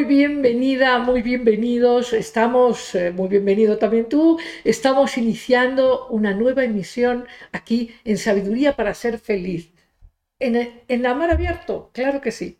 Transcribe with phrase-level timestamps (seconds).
[0.00, 2.14] muy bienvenida, muy bienvenidos.
[2.14, 4.38] Estamos, eh, muy bienvenido también tú.
[4.64, 9.74] Estamos iniciando una nueva emisión aquí en Sabiduría para ser feliz.
[10.38, 10.56] En,
[10.88, 12.56] en la mar abierto, claro que sí.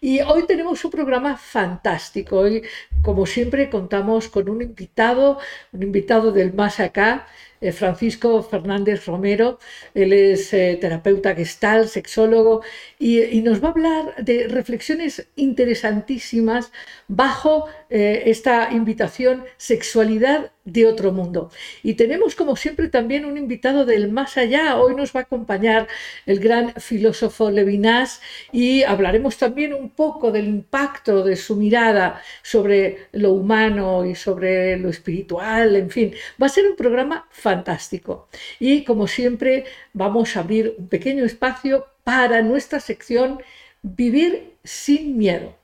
[0.00, 2.38] Y hoy tenemos un programa fantástico.
[2.38, 2.64] Hoy,
[3.02, 5.38] como siempre, contamos con un invitado,
[5.72, 7.28] un invitado del más acá,
[7.72, 9.58] Francisco Fernández Romero.
[9.94, 12.62] Él es eh, terapeuta gestal, sexólogo,
[12.98, 16.72] y, nos va a hablar de reflexiones interesantísimas
[17.08, 21.50] bajo eh, esta invitación Sexualidad de otro mundo.
[21.82, 24.76] Y tenemos, como siempre, también un invitado del más allá.
[24.76, 25.88] Hoy nos va a acompañar
[26.26, 28.20] el gran filósofo Levinas
[28.52, 34.76] y hablaremos también un poco del impacto de su mirada sobre lo humano y sobre
[34.76, 36.14] lo espiritual, en fin.
[36.40, 38.28] Va a ser un programa fantástico.
[38.58, 43.40] Y como siempre, vamos a abrir un pequeño espacio para nuestra sección
[43.82, 45.54] Vivir sin miedo.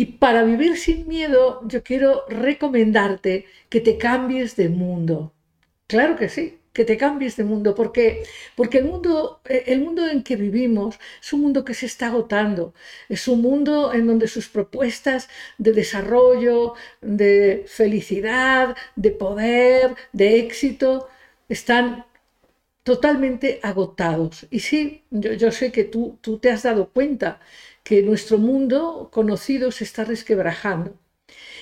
[0.00, 5.34] Y para vivir sin miedo, yo quiero recomendarte que te cambies de mundo.
[5.88, 8.22] Claro que sí, que te cambies de mundo, porque,
[8.56, 12.06] porque el, mundo, eh, el mundo en que vivimos es un mundo que se está
[12.06, 12.72] agotando,
[13.10, 15.28] es un mundo en donde sus propuestas
[15.58, 21.10] de desarrollo, de felicidad, de poder, de éxito,
[21.50, 22.06] están
[22.84, 24.46] totalmente agotados.
[24.50, 27.40] Y sí, yo, yo sé que tú, tú te has dado cuenta
[27.82, 30.94] que nuestro mundo conocido se está resquebrajando.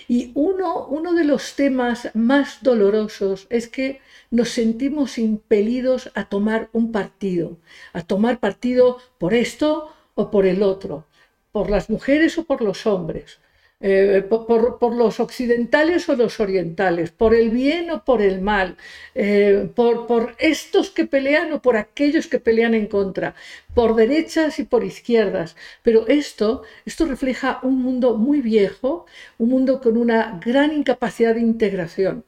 [0.09, 6.71] Y uno, uno de los temas más dolorosos es que nos sentimos impelidos a tomar
[6.73, 7.59] un partido,
[7.93, 11.05] a tomar partido por esto o por el otro,
[11.53, 13.39] por las mujeres o por los hombres,
[13.81, 18.77] eh, por, los occidentales o los orientales, por el bien o por el mal,
[19.15, 23.37] eh, por, por, estos que pelean o por aquellos que pelean en contra,
[23.75, 25.55] por derechas y por izquierdas.
[25.83, 29.07] Pero esto, esto refleja un mundo muy viejo,
[29.39, 32.25] un mundo con una gran incapacidad de integración.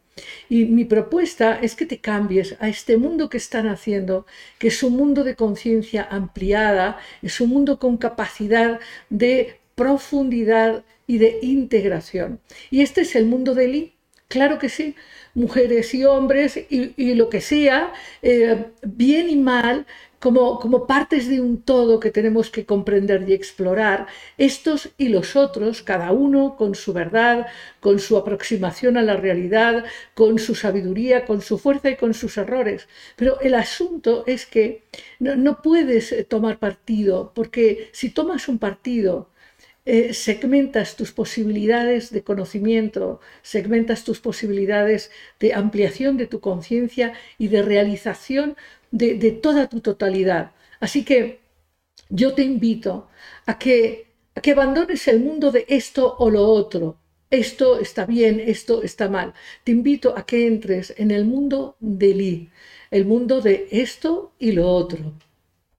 [0.48, 4.26] Y mi propuesta es que te cambies a este mundo que están haciendo,
[4.58, 11.19] que es un mundo de conciencia ampliada, es un mundo con capacidad de profundidad y
[11.19, 12.38] de integración.
[12.71, 13.94] Y este es el mundo de Lee,
[14.28, 14.94] claro que sí,
[15.34, 19.87] mujeres y hombres y, lo que sea, eh, bien y mal,
[20.20, 24.06] como, como, partes de un todo que tenemos que comprender y explorar,
[24.38, 27.49] estos y los otros, cada uno con su verdad,
[27.81, 29.84] con su aproximación a la realidad,
[30.15, 32.87] con su sabiduría, con su fuerza y con sus errores.
[33.16, 34.84] Pero el asunto es que
[35.19, 39.31] no, no puedes tomar partido, porque si tomas un partido,
[39.86, 47.48] eh, segmentas tus posibilidades de conocimiento, segmentas tus posibilidades de ampliación de tu conciencia y
[47.48, 48.56] de realización
[48.90, 50.52] de, toda tu totalidad.
[50.80, 51.40] Así que
[52.10, 53.08] yo te invito
[53.46, 56.98] a que, a que abandones el mundo de esto o lo otro.
[57.30, 59.34] Esto está bien, esto está mal.
[59.64, 62.50] Te invito a que entres en el mundo del I,
[62.90, 65.14] el mundo de esto y lo otro.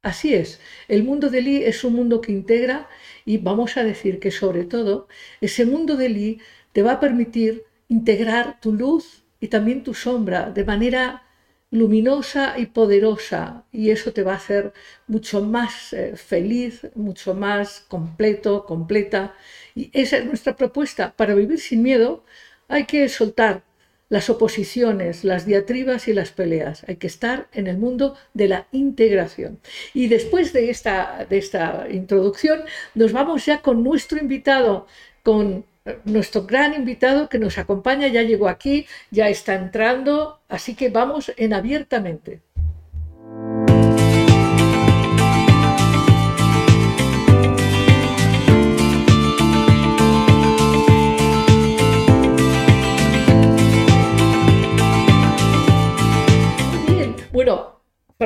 [0.02, 2.90] Así es, el mundo del I es un mundo que integra
[3.26, 5.08] y vamos a decir que sobre todo
[5.42, 6.42] ese mundo del I
[6.74, 11.24] te va a permitir integrar tu luz y también tu sombra de manera
[11.72, 14.74] luminosa y poderosa y eso te va a hacer
[15.08, 19.34] mucho más eh, feliz, mucho más completo, completa.
[19.74, 21.14] Y esa es nuestra propuesta.
[21.16, 22.24] Para vivir sin miedo
[22.68, 23.64] hay que soltar
[24.12, 26.84] las oposiciones, las diatribas y las peleas.
[26.90, 29.60] Hay que estar en el mundo de la integración.
[29.94, 32.60] Y después de esta, de esta introducción,
[32.94, 34.86] nos vamos ya con nuestro invitado,
[35.24, 40.76] con eh, nuestro gran invitado que nos acompaña, ya llegó aquí, ya está entrando, así
[40.76, 42.42] que vamos en abiertamente.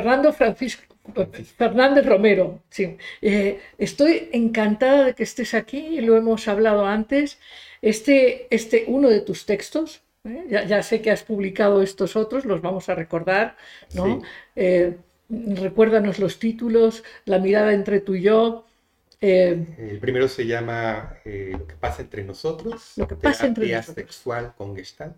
[0.06, 0.94] Fernando Francisco
[1.58, 2.96] Fernández Romero, sí.
[3.20, 7.40] Eh, estoy encantada de que estés aquí, lo hemos hablado antes.
[7.82, 10.46] Este, este uno de tus textos, ¿eh?
[10.48, 13.56] ya, sé que has publicado estos otros, los vamos a recordar,
[13.94, 14.22] ¿no?
[14.54, 14.96] Eh,
[15.28, 18.64] recuérdanos los títulos, La mirada entre tú y yo.
[19.20, 23.94] el primero se llama Lo que pasa entre nosotros, Lo que pasa entre nosotros.
[23.96, 25.16] sexual con Gestalt.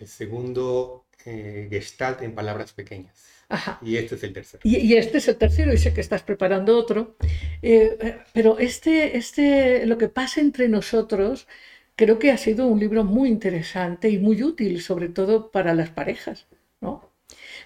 [0.00, 3.37] El segundo, Gestalt en palabras pequeñas.
[3.80, 4.60] Y este es el tercero.
[4.64, 7.16] Y, este es el tercero, y sé que estás preparando otro.
[7.62, 11.48] Eh, eh, pero este, este, lo que pasa entre nosotros,
[11.96, 15.90] creo que ha sido un libro muy interesante y muy útil, sobre todo para las
[15.90, 16.46] parejas.
[16.80, 17.10] ¿no?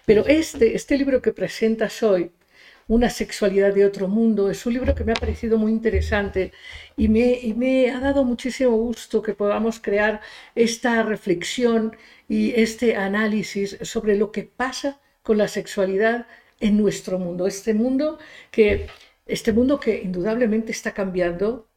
[0.07, 2.31] Pero este, este libro que presentas hoy,
[2.89, 4.51] una sexualidad de otro mundo.
[4.51, 6.53] Es un libro que me ha parecido muy interesante
[6.97, 10.21] y me, y me ha dado muchísimo gusto que podamos crear
[10.55, 11.97] esta reflexión
[12.29, 16.27] y este análisis sobre lo que pasa con la sexualidad
[16.61, 17.47] en nuestro mundo.
[17.47, 18.19] Este mundo
[18.51, 18.89] que,
[19.27, 21.69] este mundo que indudablemente está cambiando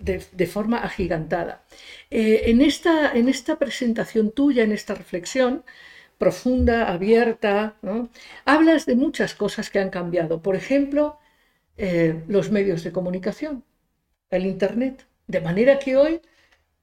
[0.00, 1.64] de, forma agigantada.
[2.10, 5.64] Eh, en, esta, en esta presentación tuya, en esta reflexión,
[6.18, 7.76] profunda, abierta,
[8.44, 10.42] hablas de muchas cosas que han cambiado.
[10.42, 11.18] Por ejemplo,
[11.76, 13.64] eh, los medios de comunicación,
[14.30, 15.06] el Internet.
[15.26, 16.20] De manera que hoy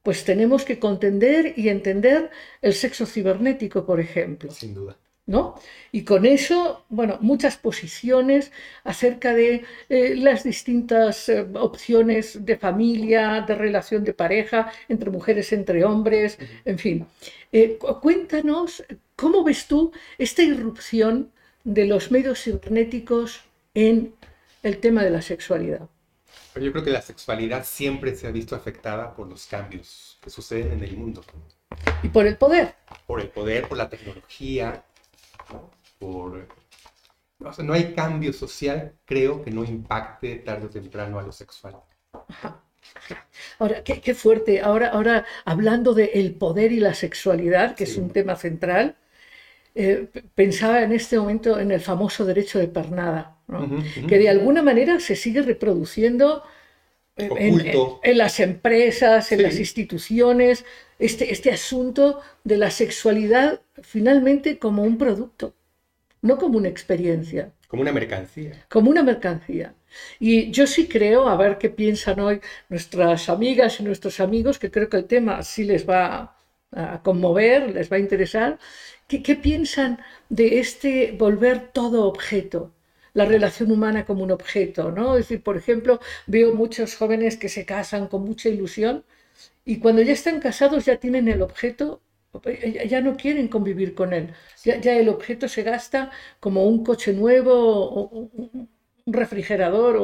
[0.03, 2.31] pues tenemos que contender y entender
[2.61, 4.51] el sexo cibernético, por ejemplo.
[4.51, 4.97] Sin duda.
[5.31, 5.55] ¿No?
[5.93, 8.51] Y con eso, bueno, muchas posiciones
[8.83, 15.53] acerca de eh, las distintas eh, opciones de familia, de relación de pareja, entre mujeres,
[15.53, 17.05] entre hombres, en fin.
[18.01, 18.83] cuéntanos
[19.21, 21.31] ¿Cómo ves tú esta irrupción
[21.63, 23.41] de los medios cibernéticos
[23.75, 24.15] en
[24.63, 25.87] el tema de la sexualidad?
[26.55, 30.71] yo creo que la sexualidad siempre se ha visto afectada por los cambios que suceden
[30.71, 31.23] en el mundo.
[32.01, 32.73] Y por el poder.
[33.05, 34.83] Por el poder, por la tecnología,
[35.99, 36.47] por...
[37.59, 41.75] no hay cambio social, creo, que no impacte tarde o temprano a lo sexual.
[43.59, 44.61] Ahora, qué, fuerte.
[44.61, 48.97] Ahora, ahora hablando del el poder y la sexualidad, que es un tema central,
[49.75, 53.37] eh, pensaba en este momento en el famoso derecho de pernada,
[54.07, 56.43] que de alguna manera se sigue reproduciendo
[57.15, 60.65] en, las empresas, en las instituciones,
[61.01, 65.53] este, este asunto de la sexualidad finalmente como un producto,
[66.21, 67.51] no como una experiencia.
[67.67, 68.65] Como una mercancía.
[68.69, 69.73] Como una mercancía.
[70.19, 72.39] Y yo sí creo, a ver qué piensan hoy
[72.69, 76.37] nuestras amigas y nuestros amigos, que creo que el tema sí les va
[76.71, 78.57] a conmover, les va a interesar,
[79.19, 79.99] ¿Qué, piensan
[80.29, 82.73] de este volver todo objeto?
[83.13, 85.17] la relación humana como un objeto, ¿no?
[85.17, 89.03] Es decir, por ejemplo, veo muchos jóvenes que se casan con mucha ilusión
[89.65, 92.01] y cuando ya están casados ya tienen el objeto,
[92.87, 94.33] ya no quieren convivir con él.
[94.63, 98.69] Ya, el objeto se gasta como un coche nuevo, o un
[99.05, 99.97] refrigerador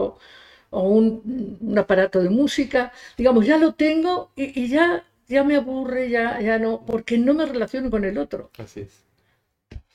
[0.71, 2.91] o, un, aparato de música.
[3.17, 7.45] Digamos, ya lo tengo y ya ya me aburre, ya, ya no, porque no me
[7.45, 8.49] relaciono con el otro.
[8.57, 9.03] Así es.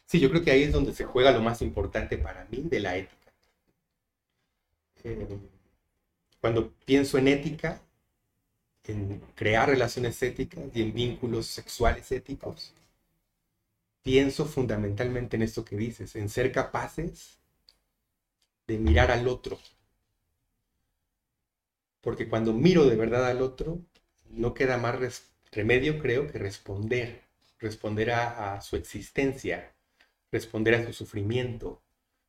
[0.06, 2.81] Sí, yo creo que ahí es donde se juega lo más importante para mí de
[2.81, 3.32] la ética.
[5.05, 5.38] Eh,
[6.41, 7.81] cuando pienso en ética,
[8.84, 12.75] en crear relaciones éticas y en vínculos sexuales éticos,
[14.02, 17.38] pienso fundamentalmente en esto que dices, en ser capaces
[18.67, 19.58] de mirar al otro.
[22.00, 23.81] Porque cuando miro de verdad al otro,
[24.29, 27.23] no queda más remedio, creo, que responder,
[27.58, 29.73] responder a, su existencia,
[30.32, 31.81] responder a su sufrimiento,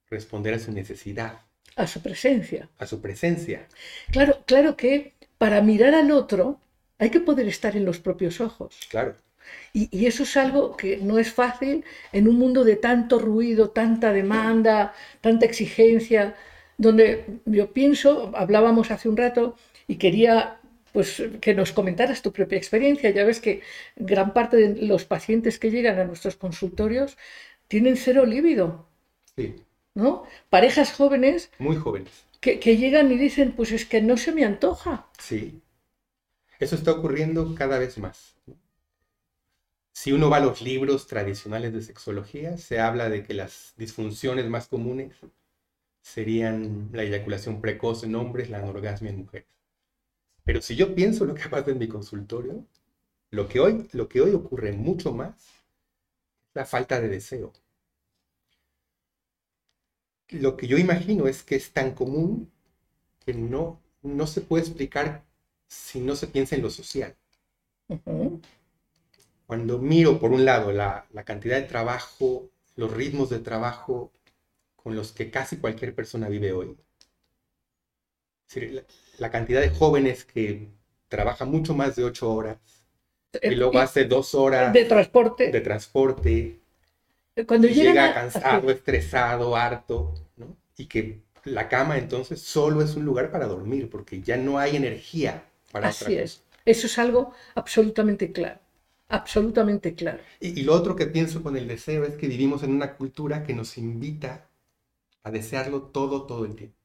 [0.09, 1.41] responder a su necesidad.
[1.75, 2.69] A su presencia.
[2.77, 3.67] A su presencia.
[4.11, 6.61] Claro, claro que para mirar al otro
[6.97, 8.79] hay que poder estar en los propios ojos.
[8.89, 9.13] Claro.
[9.73, 13.71] Y, y, eso es algo que no es fácil en un mundo de tanto ruido,
[13.71, 16.33] tanta demanda, tanta exigencia,
[16.77, 20.61] donde yo pienso, hablábamos hace un rato y quería
[20.93, 23.09] pues que nos comentaras tu propia experiencia.
[23.09, 23.63] Ya ves que
[23.97, 27.17] gran parte de los pacientes que llegan a nuestros consultorios
[27.67, 28.87] tienen cero líbido.
[29.35, 29.55] Sí.
[29.93, 30.23] ¿No?
[30.49, 31.51] Parejas jóvenes.
[31.59, 32.13] Muy jóvenes.
[32.43, 35.07] Que, llegan y dicen, pues es que no se me antoja.
[35.17, 35.61] Sí.
[36.59, 38.35] Eso está ocurriendo cada vez más.
[39.93, 44.49] Si uno va a los libros tradicionales de sexología, se habla de que las disfunciones
[44.49, 45.13] más comunes
[46.01, 49.47] serían la eyaculación precoz en hombres, la anorgasmia en mujeres.
[50.43, 52.65] Pero si yo pienso lo que pasa en mi consultorio,
[53.31, 57.53] lo que hoy, lo que hoy ocurre mucho más es la falta de deseo.
[60.33, 62.51] Lo que yo imagino es que es tan común
[63.25, 65.23] que no, no se puede explicar
[65.67, 67.15] si no se piensa en lo social.
[69.47, 74.11] Cuando miro, por un lado, la, la cantidad de trabajo, los ritmos de trabajo
[74.75, 76.77] con los que casi cualquier persona vive hoy,
[79.19, 80.67] la cantidad de jóvenes que
[81.07, 82.57] trabajan mucho más de ocho horas
[83.33, 85.51] y eh, luego hace dos horas de transporte.
[85.51, 86.59] De transporte.
[87.47, 90.13] Cuando llega cansado, estresado, harto.
[90.77, 94.75] Y que la cama entonces solo es un lugar para dormir porque ya no hay
[94.75, 96.43] energía para Así es.
[96.65, 98.59] Eso es algo absolutamente claro.
[99.09, 100.23] Absolutamente claro.
[100.39, 103.43] Y, y lo otro que pienso con el deseo es que vivimos en una cultura
[103.43, 104.47] que nos invita
[105.23, 106.77] a desearlo todo, todo el tiempo.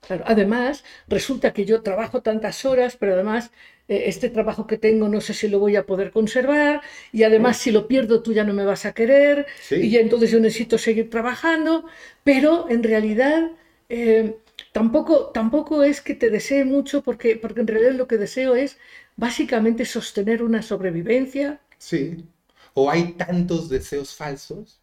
[0.00, 3.50] Claro, además, resulta que yo trabajo tantas horas, pero además
[3.88, 6.80] este trabajo que tengo no sé si lo voy a poder conservar
[7.12, 9.46] y además si lo pierdo tú ya no me vas a querer
[9.80, 11.84] y entonces yo necesito seguir trabajando,
[12.24, 13.50] pero en realidad
[13.88, 14.36] eh,
[14.72, 18.78] tampoco, tampoco es que te desee mucho, porque, porque en realidad lo que deseo es
[19.16, 21.60] básicamente sostener una sobrevivencia.
[21.78, 22.26] Sí.
[22.74, 24.80] O hay tantos deseos falsos,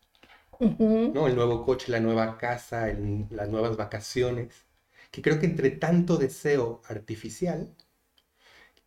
[0.59, 1.13] Ujú.
[1.13, 1.27] ¿no?
[1.27, 4.65] El nuevo coche, la nueva casa, el- las nuevas vacaciones,
[5.11, 7.73] que creo que entre tanto deseo artificial,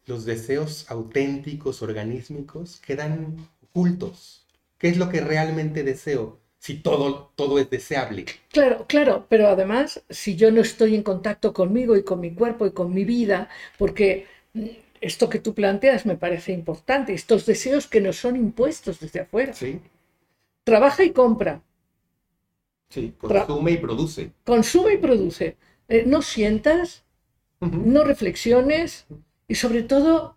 [0.06, 4.46] los deseos auténticos, organísmicos, quedan ocultos.
[4.78, 6.40] ¿Qué es lo que realmente deseo?
[6.58, 8.26] Si todo, todo es deseable.
[8.50, 12.66] Claro, claro, pero además, si yo no estoy en contacto conmigo y con mi cuerpo
[12.66, 14.66] y con mi vida, porque mm,
[15.00, 19.52] esto que tú planteas me parece importante, estos deseos que nos son impuestos desde afuera.
[19.52, 19.80] Sí,
[20.64, 21.62] Trabaja y compra,
[22.90, 24.32] sí, Tra- consume y produce.
[24.44, 25.56] consume y produce.
[25.88, 27.04] Eh, no sientas,
[27.80, 29.06] no reflexiones
[29.52, 30.36] y sobre todo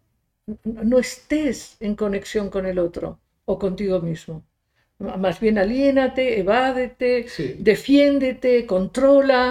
[0.66, 3.08] no estés en conexión con el otro
[3.46, 4.36] o contigo mismo.
[5.26, 7.56] Más bien aliénate, evádete, Sí.
[7.70, 9.42] defiéndete, controla.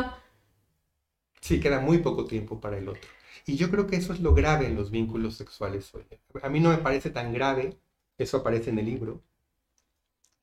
[1.41, 3.09] Sí, queda muy poco tiempo para el otro.
[3.47, 6.05] Y yo creo que eso es lo grave en los vínculos sexuales hoy.
[6.43, 7.79] A mí no me parece tan grave,
[8.19, 9.23] eso aparece en el libro,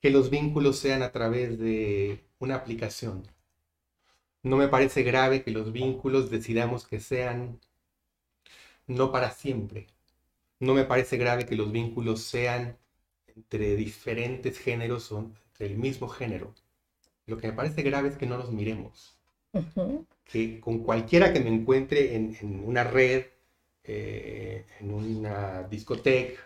[0.02, 3.24] que los vínculos sean a través de una aplicación.
[4.44, 7.60] No me parece grave que los vínculos decidamos que sean
[8.96, 9.88] no para siempre.
[10.60, 12.78] No me parece grave que los vínculos sean
[13.36, 16.56] entre diferentes géneros o entre el mismo género.
[17.28, 19.18] Lo que me parece grave es que no nos miremos
[20.26, 23.26] que con cualquiera que me encuentre en, en una red,
[23.84, 26.42] eh, en una discoteca,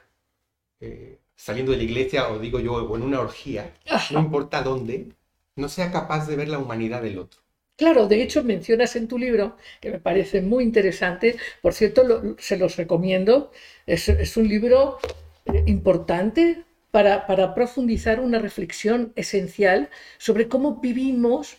[0.81, 3.75] eh, saliendo de la iglesia o digo yo, o en una orgía,
[4.09, 5.13] no importa dónde,
[5.57, 7.41] no sea capaz de ver la humanidad del otro.
[7.77, 12.35] Claro, de hecho mencionas en tu libro, que me parece muy interesante, por cierto, lo-
[12.39, 13.51] se los recomiendo,
[13.85, 14.97] es, es un libro
[15.45, 21.57] eh, importante para, para profundizar una reflexión esencial sobre cómo vivimos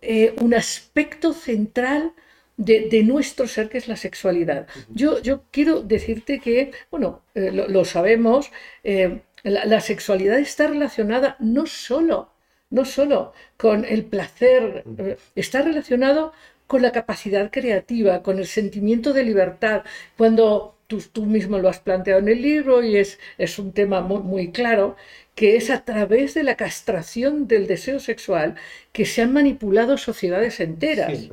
[0.00, 2.12] eh, un aspecto central
[2.56, 4.66] de, de nuestro ser, que es la sexualidad.
[4.94, 8.50] Yo, yo quiero decirte que, bueno, eh, lo, lo sabemos,
[8.84, 12.32] eh, la, la sexualidad está relacionada no solo,
[12.70, 16.32] no solo con el placer, eh, está relacionado
[16.66, 19.84] con la capacidad creativa, con el sentimiento de libertad.
[20.16, 24.00] Cuando tú, tú mismo lo has planteado en el libro y es, es un tema
[24.02, 24.96] muy, muy claro,
[25.34, 28.56] que es a través de la castración del deseo sexual
[28.92, 31.30] que se han manipulado sociedades enteras.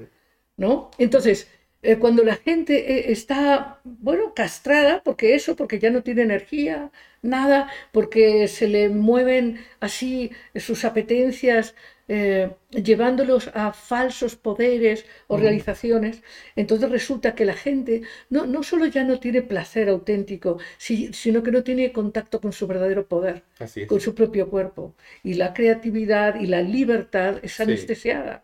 [0.58, 0.92] ¿no?
[0.98, 1.48] Entonces,
[1.82, 6.92] eh, cuando la gente eh, está, bueno, castrada, porque eso, porque ya no tiene energía,
[7.26, 11.76] nada, porque se le mueven así sus apetencias,
[12.08, 15.44] eh, llevándolos a falsos poderes o Ujú.
[15.44, 16.22] realizaciones,
[16.56, 21.42] entonces resulta que la gente no, no solo ya no tiene placer auténtico, si- sino
[21.44, 24.94] que no tiene contacto con su verdadero poder, Así con su propio cuerpo.
[25.24, 27.64] Y la creatividad y la libertad es Sí.
[27.64, 28.44] anestesiada.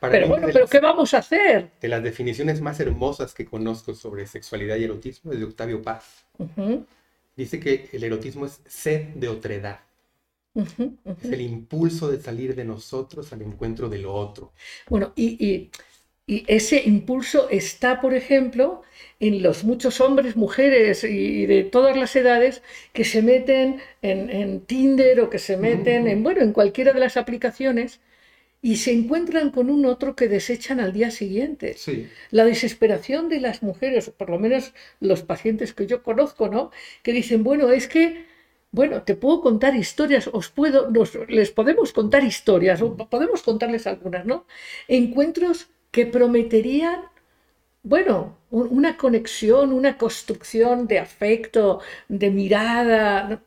[0.00, 1.70] Para Pero bueno, ¿pero las- qué vamos a hacer?
[1.80, 6.24] de las definiciones más hermosas que conozco sobre sexualidad y erotismo es de Octavio Paz.
[7.36, 9.80] Dice que el erotismo es sed de otredad,
[11.20, 14.52] es el impulso de salir de nosotros al encuentro de lo otro.
[14.88, 15.70] Bueno, y, y-
[16.28, 18.82] y ese impulso está, por ejemplo,
[19.20, 22.62] en los muchos hombres, mujeres y de todas las edades
[22.92, 27.00] que se meten en, en Tinder o que se meten en, bueno, en cualquiera de
[27.00, 28.00] las aplicaciones
[28.62, 31.74] y se encuentran con un otro que desechan al día siguiente.
[31.76, 36.70] Sí, La desesperación de las mujeres, por lo menos los pacientes que yo conozco, ¿no?
[37.02, 38.24] Que dicen, bueno, es que,
[38.72, 43.86] bueno, te puedo contar historias, os puedo, nos- les podemos contar historias, o podemos contarles
[43.86, 44.46] algunas, ¿no?
[44.88, 47.00] Encuentros que prometerían,
[47.82, 53.40] bueno, un- una conexión, una construcción de afecto, de mirada, ¿no?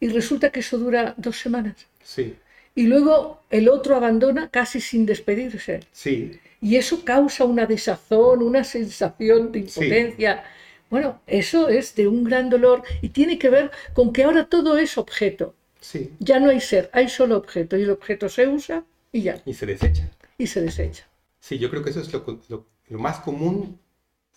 [0.00, 1.86] y resulta que eso dura dos semanas.
[2.02, 2.36] sí,
[2.76, 5.80] Y luego el otro abandona casi sin despedirse.
[5.92, 9.66] sí, Y eso causa una desazón, una sensación de Sí.
[9.66, 10.44] impotencia.
[10.90, 14.78] Bueno, eso es de un gran dolor y tiene que ver con que ahora todo
[14.78, 15.54] es objeto.
[15.80, 16.12] sí.
[16.20, 19.54] Ya no hay ser, hay solo objeto y el objeto se usa y ya, Y
[19.54, 20.08] se desecha.
[20.38, 21.04] y se desecha.
[21.40, 23.78] Sí, yo creo que eso es lo, lo- lo más común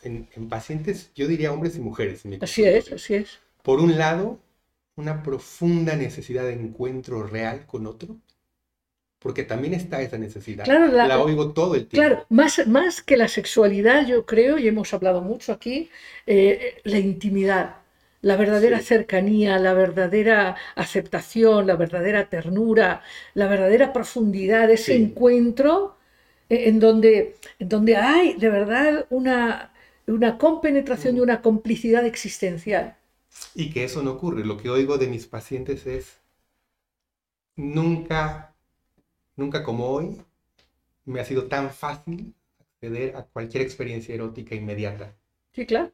[0.04, 2.24] en, en pacientes, yo diría hombres y mujeres.
[2.26, 3.40] en mi Así es, así es.
[3.64, 4.40] Por un lado,
[5.00, 8.18] una profunda necesidad de encuentro real con otro,
[9.20, 10.64] porque también está esa necesidad.
[10.64, 12.08] Claro, la- la oigo todo el tiempo.
[12.08, 15.90] Claro, más, más que la sexualidad, yo creo, y hemos hablado mucho aquí,
[16.26, 17.76] eh, la intimidad,
[18.22, 18.86] la verdadera Sí.
[18.86, 23.02] cercanía, la verdadera aceptación, la verdadera ternura,
[23.34, 25.04] la verdadera profundidad, ese Sí.
[25.04, 25.98] encuentro
[26.52, 29.72] eh, en donde, en donde hay de verdad una,
[30.08, 32.96] una compenetración y una complicidad existencial.
[33.54, 34.44] Y que eso no ocurre.
[34.44, 36.20] Lo que oigo de mis pacientes es,
[37.58, 38.56] nunca,
[39.38, 40.22] nunca como hoy,
[41.06, 45.18] me ha sido tan fácil acceder a cualquier experiencia erótica inmediata.
[45.54, 45.94] Sí, claro.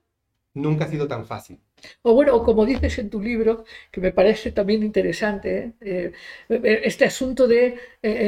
[0.56, 1.60] Nunca ha sido tan fácil.
[2.08, 6.12] O bueno, como dices en tu libro, que me parece también interesante, ¿eh?
[6.50, 7.78] Eh, este asunto de eh,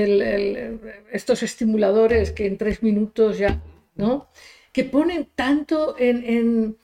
[0.03, 0.79] el- el-
[1.11, 3.61] estos estimuladores que en tres minutos ya,
[3.95, 4.27] ¿no?
[4.73, 6.15] Que ponen tanto en...
[6.35, 6.77] en-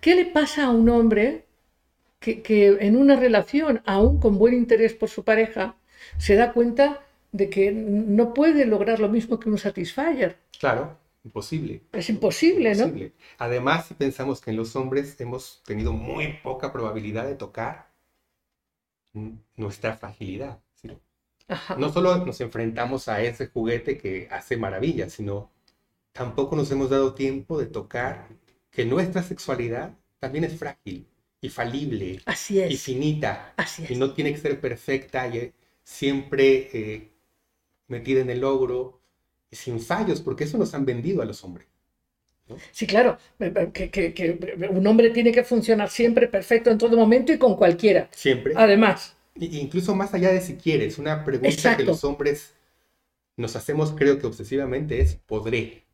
[0.00, 1.44] ¿qué, le pasa a un hombre
[2.20, 5.76] que, que en una relación, aún con buen interés por su pareja,
[6.18, 10.36] se da cuenta de que no puede lograr lo mismo que un satisfier?
[10.58, 11.82] Claro, imposible.
[11.92, 12.84] Es imposible, ¿no?
[12.84, 13.12] Imposible.
[13.38, 17.88] Además, si pensamos que en los hombres hemos tenido muy poca probabilidad de tocar
[19.14, 20.58] mm, nuestra fragilidad.
[20.74, 20.90] ¿sí?
[21.78, 25.50] No solo nos enfrentamos a ese juguete que hace maravillas, sino
[26.12, 28.28] tampoco nos hemos dado tiempo de tocar
[28.72, 31.06] que nuestra sexualidad también es frágil
[31.40, 32.82] y falible Así y es.
[32.82, 37.12] finita Así y no tiene que ser perfecta y eh, siempre eh,
[37.88, 39.00] metida en el logro
[39.50, 41.68] y sin fallos, porque eso nos han vendido a los hombres.
[42.70, 43.18] Sí, claro,
[43.72, 44.38] que, que- que
[44.70, 48.08] un hombre tiene que funcionar siempre perfecto en todo momento y con cualquiera.
[48.10, 48.54] Siempre.
[48.56, 51.84] Además, I- Incluso más allá de si quieres, una pregunta que Exacto.
[51.84, 52.54] los hombres
[53.36, 55.84] nos hacemos, creo que obsesivamente, es ¿podré?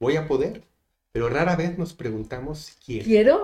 [0.00, 0.64] ¿Voy a poder?
[1.12, 3.08] Pero rara vez nos preguntamos si quiero.
[3.08, 3.36] quiero,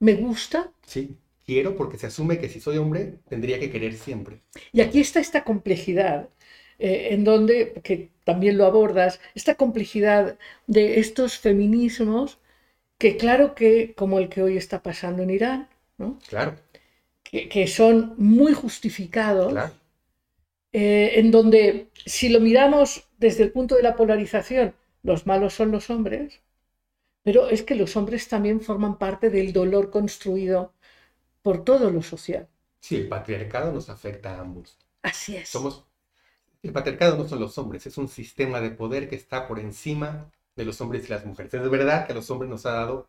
[0.00, 4.40] me gusta, Sí, quiero porque se asume que si soy hombre tendría que querer siempre.
[4.72, 6.28] y aquí está esta complejidad,
[6.78, 12.38] eh, en donde, que también lo abordas, esta complejidad de estos feminismos,
[12.98, 15.68] que claro que, como el que hoy está pasando en Irán,
[15.98, 16.24] ¿no?
[16.28, 16.56] Claro,
[17.24, 19.74] que, que son muy justificados, claro.
[20.72, 25.70] eh, en donde si lo miramos desde el punto de la polarización, los malos son
[25.70, 26.40] los hombres,
[27.22, 30.74] pero es que los hombres también forman parte del dolor construido
[31.42, 32.48] por todo lo social.
[32.80, 34.76] Sí, el patriarcado nos afecta a ambos.
[35.02, 35.48] Así es.
[35.48, 35.84] Somos...
[36.62, 40.30] El patriarcado no son los hombres, es un sistema de poder que está por encima
[40.56, 41.52] de los hombres y las mujeres.
[41.52, 43.08] Es verdad que a los hombres nos ha dado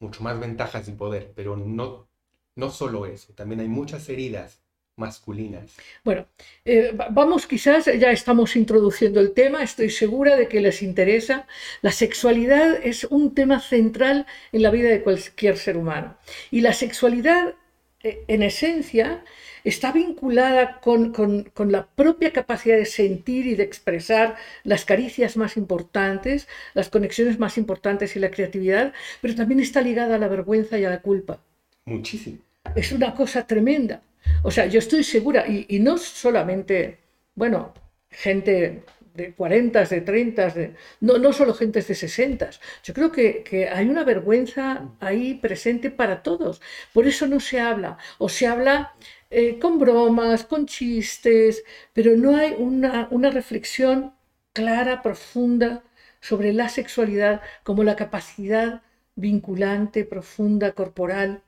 [0.00, 2.08] mucho más ventajas y poder, pero no,
[2.54, 4.60] no solo eso, también hay muchas heridas
[4.98, 5.76] masculinas.
[6.04, 6.26] Bueno,
[6.64, 11.46] eh, va- vamos quizás, ya estamos introduciendo el tema, estoy segura de que les interesa.
[11.82, 16.16] La sexualidad es un tema central en la vida de cualquier ser humano.
[16.50, 17.54] Y la sexualidad,
[18.02, 19.24] eh, en esencia,
[19.64, 25.36] está vinculada con, con- con la propia capacidad de sentir y de expresar las caricias
[25.36, 30.28] más importantes, las conexiones más importantes y la creatividad, pero también está ligada a la
[30.28, 31.40] vergüenza y a la culpa
[31.84, 32.38] Muchísimo.
[32.76, 34.02] es una cosa tremenda.
[34.42, 36.98] O sea, yo estoy segura, y, y no solamente,
[37.34, 37.74] bueno,
[38.10, 42.50] gente de 40, de 30, de, no, no solo gente de 60.
[42.84, 46.60] Yo creo que, que hay una vergüenza ahí presente para todos.
[46.92, 47.98] Por eso no se habla.
[48.18, 48.94] O se habla
[49.30, 54.14] eh, con bromas, con chistes, pero no hay una, una reflexión
[54.52, 55.82] clara, profunda
[56.20, 58.82] sobre la sexualidad como la capacidad
[59.16, 61.42] vinculante, profunda, corporal,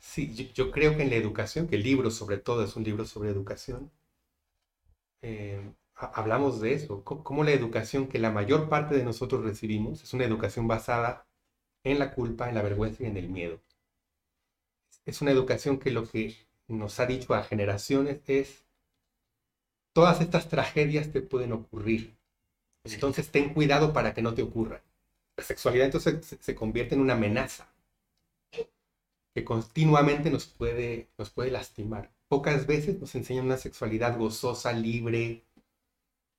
[0.00, 2.82] Sí, yo, yo creo que en la educación, que el libro sobre todo es un
[2.82, 3.92] libro sobre educación,
[5.22, 10.02] eh, ha- hablamos de eso, cómo la educación que la mayor parte de nosotros recibimos
[10.02, 11.26] es una educación basada
[11.84, 13.60] en la culpa, en la vergüenza y en el miedo.
[15.04, 16.36] Es una educación que lo que
[16.68, 18.64] nos ha dicho a generaciones es,
[19.92, 22.16] todas estas tragedias te pueden ocurrir,
[22.84, 24.82] entonces ten cuidado para que no te ocurran.
[25.36, 27.68] La sexualidad entonces se, se convierte en una amenaza
[29.38, 32.10] que continuamente nos puede, nos puede lastimar.
[32.26, 35.44] Pocas veces nos enseñan una sexualidad gozosa, libre,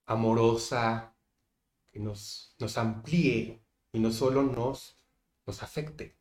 [0.05, 1.13] amorosa,
[1.93, 3.61] que nos, nos amplíe
[3.93, 4.97] y no solo nos,
[5.47, 6.13] nos afecte.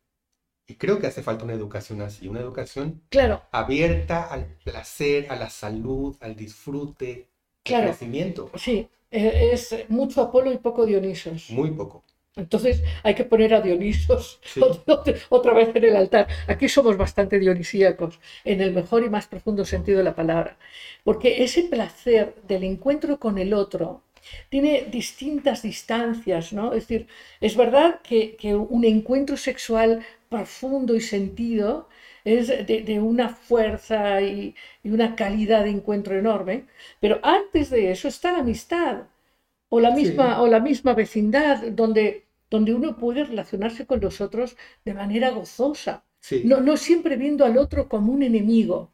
[0.67, 5.35] Y creo que hace falta una educación así, una educación Claro, abierta al placer, a
[5.35, 7.27] la salud, al disfrute,
[7.63, 7.89] Claro.
[7.89, 8.51] al crecimiento.
[8.55, 11.49] sí, eh, es mucho Apolo y poco Dionisos.
[11.49, 12.03] Muy poco.
[12.35, 14.61] Entonces hay que poner a Dionisos Sí.
[14.87, 16.27] otra, otra vez en el altar.
[16.47, 20.57] Aquí somos bastante dionisíacos, en el mejor y más profundo sentido de la palabra.
[21.03, 24.03] Porque ese placer del encuentro con el otro
[24.49, 26.73] tiene distintas distancias, ¿no?
[26.73, 27.07] Es decir,
[27.41, 31.89] es verdad que, que un encuentro sexual profundo y sentido
[32.23, 36.65] es de, de una fuerza y, y una calidad de encuentro enorme,
[36.99, 39.03] pero antes de eso está la amistad
[39.69, 40.01] o la Sí.
[40.01, 45.29] misma, o la misma vecindad donde, donde uno puede relacionarse con los otros de manera
[45.31, 46.41] gozosa, Sí.
[46.45, 48.91] no, no siempre viendo al otro como un enemigo.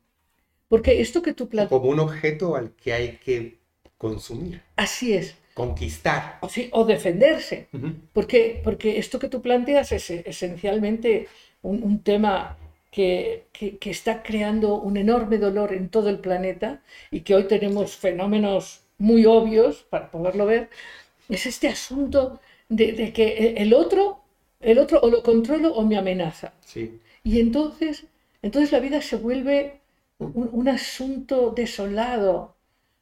[0.67, 3.59] Porque esto que tú planteas, Como un objeto al que hay que
[3.97, 6.39] consumir, así es, conquistar.
[6.41, 7.67] o, sí, o defenderse.
[8.13, 11.27] Porque, porque esto que tú planteas es esencialmente
[11.61, 12.57] un, un tema
[12.91, 17.43] que, que- que está creando un enorme dolor en todo el planeta y que hoy
[17.45, 20.69] tenemos fenómenos muy obvios para poderlo ver,
[21.29, 24.21] Es este asunto de, de que el otro,
[24.61, 26.53] el otro o lo controlo o me amenaza.
[26.65, 26.99] Sí.
[27.23, 28.05] Y entonces,
[28.41, 29.81] entonces la vida se vuelve
[30.19, 32.55] un, un asunto desolado,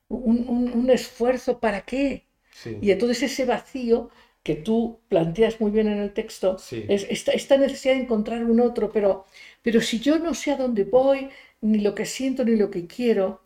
[0.10, 2.24] un, un- un esfuerzo para qué.
[2.54, 2.78] Sí.
[2.82, 4.10] Y entonces ese vacío
[4.44, 6.86] que tú planteas muy bien en el texto Sí.
[6.88, 9.26] es esta, esta necesidad de encontrar un otro, pero,
[9.62, 11.30] pero si yo no sé a dónde voy,
[11.62, 13.42] ni lo que siento, ni lo que quiero,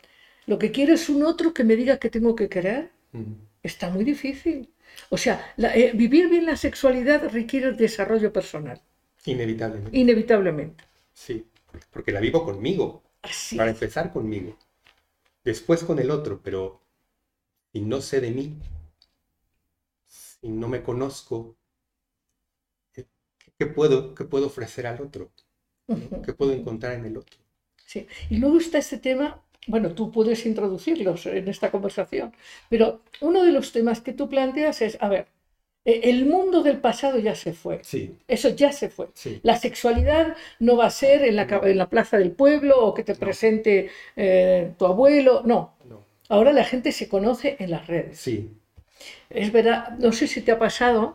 [0.48, 2.92] lo que quiero es un otro que me diga que tengo que querer,
[3.64, 4.58] está muy difícil.
[5.10, 8.82] O sea, la- eh, vivir bien la sexualidad requiere desarrollo personal,
[9.26, 9.98] Inevitablemente.
[9.98, 10.84] inevitablemente.
[11.14, 11.46] Sí.
[11.92, 13.04] Porque la vivo conmigo.
[13.22, 14.58] Así Para empezar conmigo.
[15.44, 16.82] Después con el otro, pero
[17.74, 18.58] si no sé de mí,
[20.06, 21.56] si no me conozco,
[22.92, 23.08] ¿qué,
[23.58, 25.32] qué puedo, qué puedo ofrecer al otro?
[26.24, 27.38] ¿Qué puedo encontrar en el otro?
[27.86, 28.08] Sí.
[28.30, 32.34] Y luego está este tema, bueno, tú puedes introducirlos en esta conversación,
[32.70, 35.28] pero uno de los temas que tú planteas es, a ver,
[35.86, 39.10] eh, el mundo del pasado ya se fue, Sí, eso ya se fue.
[39.14, 39.40] sí.
[39.44, 42.94] La sexualidad no va a ser en la, ca- en la plaza del pueblo o
[42.94, 45.74] que te presente eh, tu abuelo, no.
[45.90, 46.04] No.
[46.30, 48.20] Ahora la gente se conoce en las redes.
[48.20, 48.50] Sí,
[49.30, 51.14] Es verdad, no sé si te ha pasado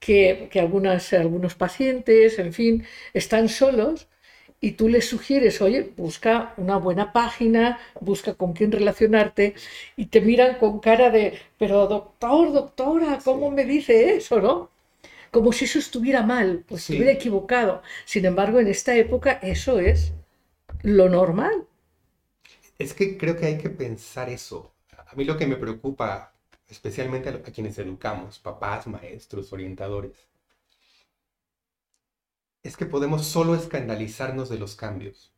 [0.00, 2.84] que, que algunas, algunos pacientes, en fin,
[3.14, 4.08] están solos
[4.60, 9.54] y tú les sugieres, oye, busca una buena página, busca con quién relacionarte
[9.96, 13.54] y te miran con cara de, pero doctor, doctora, ¿cómo Sí.
[13.56, 14.70] me dice eso, no?
[15.30, 16.94] Como si eso estuviera mal, pues Sí.
[16.94, 17.82] estuviera equivocado.
[18.04, 20.12] Sin embargo, en esta época eso es
[20.82, 21.66] lo normal.
[22.78, 24.72] es que creo que hay que pensar eso.
[25.10, 26.32] A mí lo que me preocupa,
[26.68, 30.28] especialmente a quienes educamos, papás, maestros, orientadores,
[32.62, 35.34] es que podemos solo escandalizarnos de los cambios.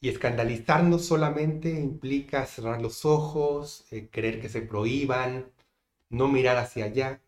[0.00, 5.52] Y escandalizarnos solamente implica cerrar los ojos, eh, creer que se prohíban,
[6.10, 7.20] no mirar hacia allá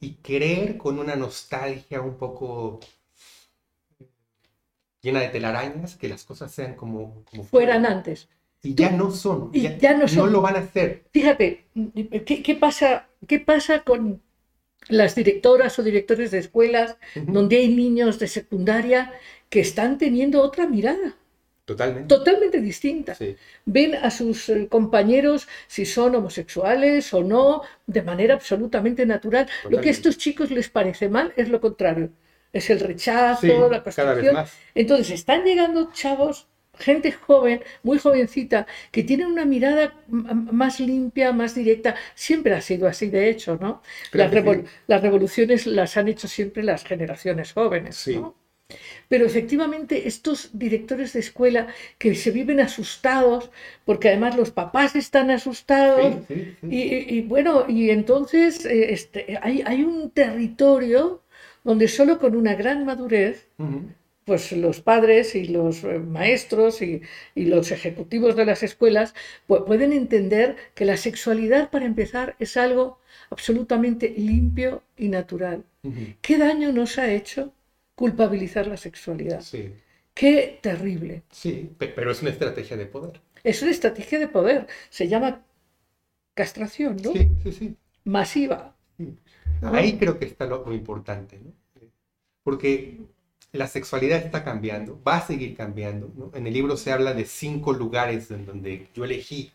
[0.00, 2.80] y creer con una nostalgia un poco
[5.00, 8.28] llena de telarañas que las cosas sean como, como Fueran antes.
[8.62, 10.32] y ya no son, y ya, ya no no son.
[10.32, 11.06] lo van a hacer.
[11.12, 11.66] Fíjate,
[12.26, 14.22] ¿qué, qué pasa, ¿qué pasa con
[14.88, 19.12] las directoras o directores de escuelas donde hay niños de secundaria
[19.48, 21.16] que están teniendo otra mirada,
[21.64, 22.14] Totalmente.
[22.14, 23.14] totalmente distinta?
[23.16, 29.48] Sí, Ven a sus eh, compañeros si son homosexuales o no de manera absolutamente natural.
[29.68, 32.10] Lo que a estos chicos les parece mal es lo contrario.
[32.52, 34.34] Es el rechazo, sí, la cada vez construcción.
[34.34, 34.52] más.
[34.74, 36.46] Entonces están llegando chavos,
[36.78, 41.94] gente joven, muy jovencita, que tienen una mirada más limpia, más directa.
[42.14, 43.82] Siempre ha sido así, de hecho, ¿no?
[44.12, 44.70] Las, que revol- sí.
[44.86, 48.16] las revoluciones las han hecho siempre las generaciones jóvenes, Sí.
[48.16, 48.34] ¿no?
[49.08, 53.50] Pero efectivamente estos directores de escuela que se viven asustados,
[53.84, 59.84] porque además los papás están asustados, Sí, y, bueno, y entonces eh, este, hay, hay
[59.84, 61.22] un territorio
[61.62, 63.46] donde solo con una gran madurez.
[64.26, 67.02] Pues los padres y los eh, maestros y,
[67.34, 69.14] y los ejecutivos de las escuelas
[69.48, 72.98] pu- pueden entender que la sexualidad, para empezar, es algo
[73.30, 75.64] absolutamente limpio y natural.
[76.22, 77.52] ¿Qué daño nos ha hecho
[77.94, 79.40] culpabilizar la sexualidad?
[79.42, 79.72] Sí,
[80.14, 81.22] Qué terrible.
[81.30, 83.20] sí, pe- pero es una estrategia de poder.
[83.44, 84.66] Es una estrategia de poder.
[84.90, 85.42] Se llama
[86.34, 87.12] castración, ¿no?
[87.12, 87.76] Sí, sí, sí.
[88.04, 88.76] Masiva.
[89.62, 91.52] Ahí creo que está lo, lo importante, ¿no?
[92.44, 92.98] Porque
[93.52, 96.30] la sexualidad está cambiando, va a seguir cambiando, ¿no?
[96.34, 99.52] En el libro se habla de cinco lugares en donde yo elegí,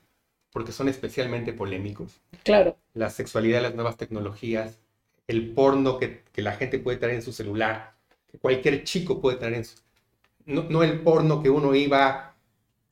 [0.52, 2.20] porque son especialmente polémicos.
[2.44, 2.78] Claro.
[2.94, 4.80] La sexualidad, las nuevas tecnologías,
[5.28, 7.94] el porno que, que la gente puede traer en su celular,
[8.30, 9.76] que cualquier chico puede traer en su...
[10.46, 12.36] No, no el porno que uno iba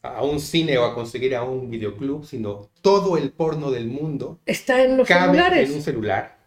[0.01, 4.39] a un cine o a conseguir a un videoclub, sino todo el porno del mundo
[4.45, 5.69] Está en los cabe celulares.
[5.69, 6.38] en un celular.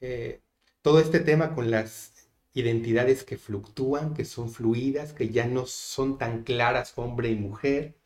[0.00, 0.40] Eh,
[0.80, 2.12] todo este tema con las
[2.54, 7.96] identidades que fluctúan, que son fluidas, que ya no son tan claras hombre y mujer.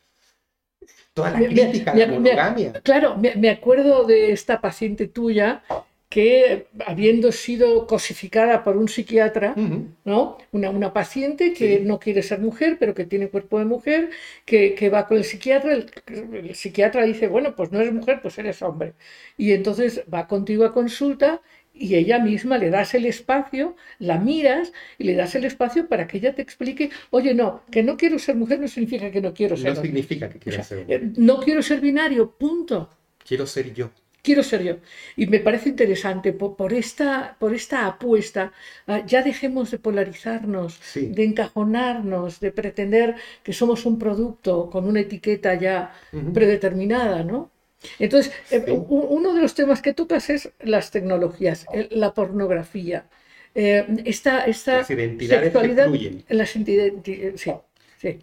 [1.15, 2.71] Toda la Me- me- crítica a me- la me- monogamia.
[2.83, 5.63] Claro, me, me acuerdo de esta paciente tuya
[6.09, 9.59] que, habiendo sido cosificada por un psiquiatra,
[10.05, 10.37] ¿no?
[10.51, 11.79] Una, una paciente que Sí.
[11.79, 14.09] no quiere ser mujer, pero que tiene cuerpo de mujer,
[14.45, 15.91] que, que va con el psiquiatra, el,
[16.33, 18.93] el psiquiatra dice, bueno, pues no eres mujer, pues eres hombre.
[19.37, 21.41] Y entonces va contigo a consulta
[21.75, 26.07] y ella misma le das el espacio, la miras y le das el espacio para
[26.07, 29.33] que ella te explique, oye, no, que no quiero ser mujer no significa que no
[29.33, 29.87] quiero ser No hombre.
[29.87, 32.89] significa que O quiera sea, ser eh, no quiero ser binario, punto.
[33.27, 33.91] Quiero ser yo.
[34.21, 34.77] Quiero ser yo.
[35.15, 38.53] Y me parece interesante por, por esta, por esta apuesta.
[38.87, 41.07] ah, ya dejemos de polarizarnos, Sí.
[41.17, 45.93] de encajonarnos, de pretender que somos un producto con una etiqueta ya
[46.33, 47.51] predeterminada, ¿no?
[47.99, 53.05] Entonces, eh, uno de los temas que tocas es las tecnologías, la pornografía.
[53.53, 55.89] Eh, esta, las identidades sexualidad,
[56.27, 57.51] las identidades, sí,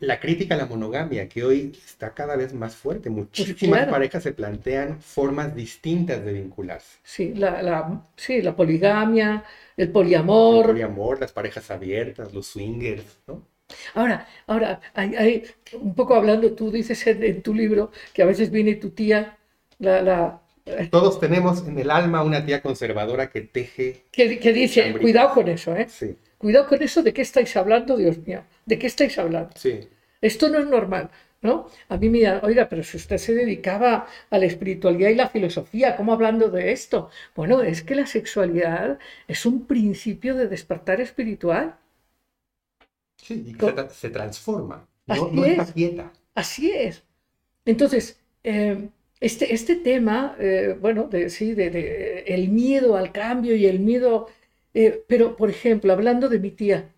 [0.00, 3.10] la crítica a la monogamia, que hoy está cada vez más fuerte.
[3.10, 6.98] Pues Muchísimas parejas se plantean formas distintas de vincularse.
[7.02, 9.44] Sí la, la, sí, la poligamia,
[9.76, 10.66] el poliamor.
[10.66, 13.50] El poliamor, las parejas abiertas, los swingers, ¿no?
[13.94, 18.74] Ahora, ahora, hay, un poco hablando, tú dices en, tu libro que a veces viene
[18.74, 19.38] tu tía,
[19.82, 20.42] la, la
[20.90, 24.04] todos tenemos en el alma una tía conservadora que teje.
[24.12, 25.86] Que, que dice, cuidado con eso, ¿eh?
[25.88, 26.16] Sí.
[26.38, 28.44] Cuidado con eso, ¿de qué estáis hablando, Dios mío?
[28.64, 29.50] ¿De qué estáis hablando?
[29.56, 29.88] Sí.
[30.20, 31.68] Esto no es normal, ¿no?
[31.88, 35.28] A mí me dirán, oiga, pero si usted se dedicaba a la espiritualidad y la
[35.28, 37.10] filosofía, ¿cómo hablando de esto?
[37.34, 41.76] Bueno, es que la sexualidad es un principio de despertar espiritual.
[43.16, 45.72] Sí, y que se, transforma, no, Así es.
[45.72, 46.12] quieta.
[46.34, 47.02] Así es.
[47.64, 48.88] Entonces, eh,
[49.22, 54.28] este, este tema, eh, bueno, de, sí, de, el miedo al cambio y el miedo
[54.74, 56.90] eh, pero, por ejemplo, hablando de mi tía,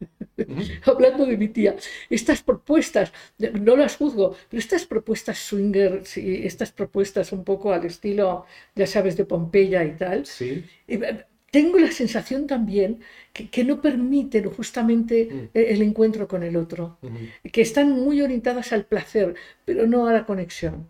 [0.84, 1.76] hablando de mi tía,
[2.08, 8.46] estas propuestas, no las juzgo, pero estas propuestas swinger, estas propuestas un poco al estilo,
[8.74, 10.64] ya sabes, de Pompeya y tal, sí.
[10.86, 13.00] Eh, tengo la sensación también
[13.32, 15.48] que, no permiten justamente mm.
[15.54, 16.98] el encuentro con el otro,
[17.50, 20.88] que están muy orientadas al placer, pero no a la conexión.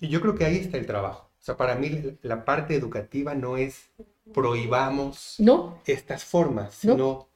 [0.00, 1.30] Y yo creo que ahí está el trabajo.
[1.40, 3.90] O sea, para mí la parte educativa no es
[4.32, 5.36] prohibamos
[5.86, 7.28] estas formas, sino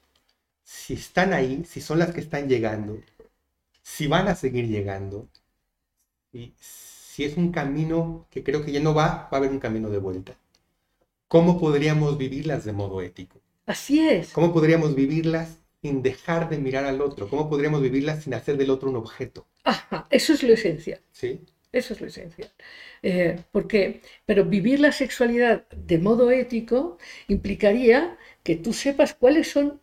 [0.64, 2.98] si están ahí, si son las que están llegando,
[3.82, 5.28] si van a seguir llegando,
[6.32, 9.58] y si es un camino que creo que ya no va, va a haber un
[9.58, 10.36] camino de vuelta.
[11.28, 13.40] ¿Cómo podríamos vivirlas de modo ético?
[13.66, 14.32] Así es.
[14.32, 17.28] ¿Cómo podríamos vivirlas sin dejar de mirar al otro?
[17.28, 19.46] ¿Cómo podríamos vivirlas sin hacer del otro un objeto?
[19.64, 21.00] Ajá, eso es lo esencial.
[21.12, 21.40] Sí.
[21.72, 22.50] Eso es lo esencial.
[23.02, 29.80] Eh, porque, pero vivir la sexualidad de modo ético implicaría que tú sepas cuáles son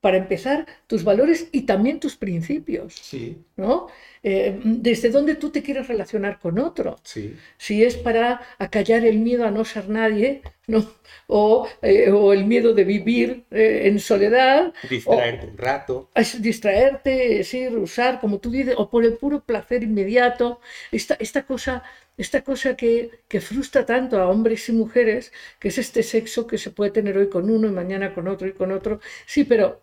[0.00, 2.94] para empezar, tus valores y también tus principios.
[2.94, 3.38] Sí.
[3.56, 3.88] ¿no?
[4.22, 6.96] Eh, desde dónde tú te quieres relacionar con otro.
[7.02, 7.36] Sí.
[7.56, 10.86] Si es para acallar el miedo a no ser nadie, ¿no?
[11.26, 14.72] o, eh, o el miedo de vivir eh, en soledad.
[14.88, 16.10] Distraerte un rato.
[16.14, 20.60] Es distraerte, sí, usar, como tú dices, o por el puro placer inmediato.
[20.90, 21.82] Esta, esta cosa
[22.20, 26.58] esta cosa que, que, frustra tanto a hombres y mujeres, que es este sexo que
[26.58, 29.00] se puede tener hoy con uno y mañana con otro y con otro.
[29.26, 29.80] Sí, pero,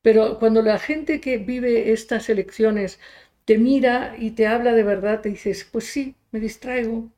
[0.00, 3.00] pero cuando la gente que vive estas elecciones
[3.44, 7.08] te mira y te habla de verdad, te dices, pues sí, me distraigo,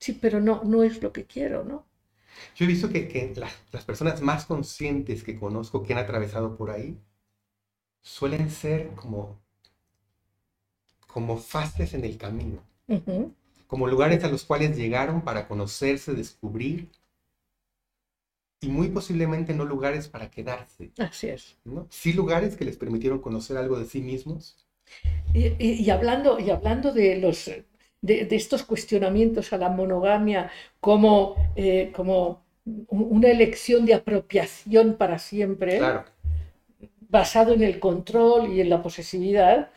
[0.00, 1.86] sí, pero no, no es lo que quiero, ¿no?
[2.56, 3.32] Yo he visto que, que
[3.70, 6.98] las personas más conscientes que conozco que han atravesado por ahí
[8.00, 9.40] suelen ser como,
[11.06, 12.64] como fases en el camino
[13.72, 16.90] como lugares a los cuales llegaron para conocerse, descubrir,
[18.60, 20.90] y muy posiblemente no lugares para quedarse.
[20.98, 21.56] Así es.
[21.64, 21.86] ¿no?
[21.88, 24.58] Sí lugares que les permitieron conocer algo de sí mismos.
[25.32, 27.50] Y, hablando, y hablando de, los,
[28.02, 35.80] de, estos cuestionamientos a la monogamia como, eh, como una elección de apropiación para siempre,
[37.08, 39.70] basado en el control y en la posesividad,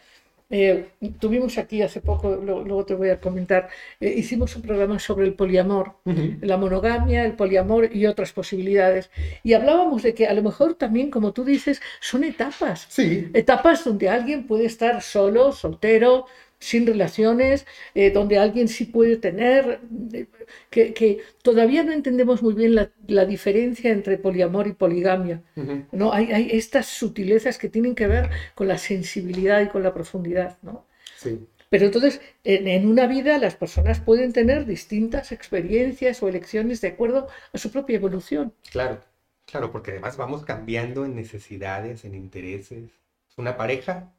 [0.58, 0.86] eh,
[1.20, 3.68] tuvimos aquí hace poco, luego te voy a comentar,
[4.00, 5.96] eh, hicimos un programa sobre el poliamor,
[6.40, 9.10] la monogamia, el poliamor y otras posibilidades.
[9.44, 12.86] Y hablábamos de que a lo mejor también, como tú dices, son etapas.
[12.90, 13.28] Sí.
[13.34, 16.26] Etapas donde alguien puede estar solo, soltero,
[16.66, 19.82] sin relaciones, eh, donde alguien sí puede tener,
[20.14, 20.26] eh,
[20.72, 25.44] que, todavía no entendemos muy bien la, diferencia entre poliamor y poligamia.
[25.92, 26.12] ¿no?
[26.12, 30.58] Hay, estas sutilezas que tienen que ver con la sensibilidad y con la profundidad.
[30.64, 30.88] ¿no?
[31.18, 31.48] Sí.
[31.70, 36.88] Pero entonces, en, en, una vida las personas pueden tener distintas experiencias o elecciones de
[36.88, 38.54] acuerdo a su propia evolución.
[38.72, 39.02] Claro,
[39.46, 42.90] claro, porque además vamos cambiando en necesidades, en intereses.
[43.38, 44.15] Una pareja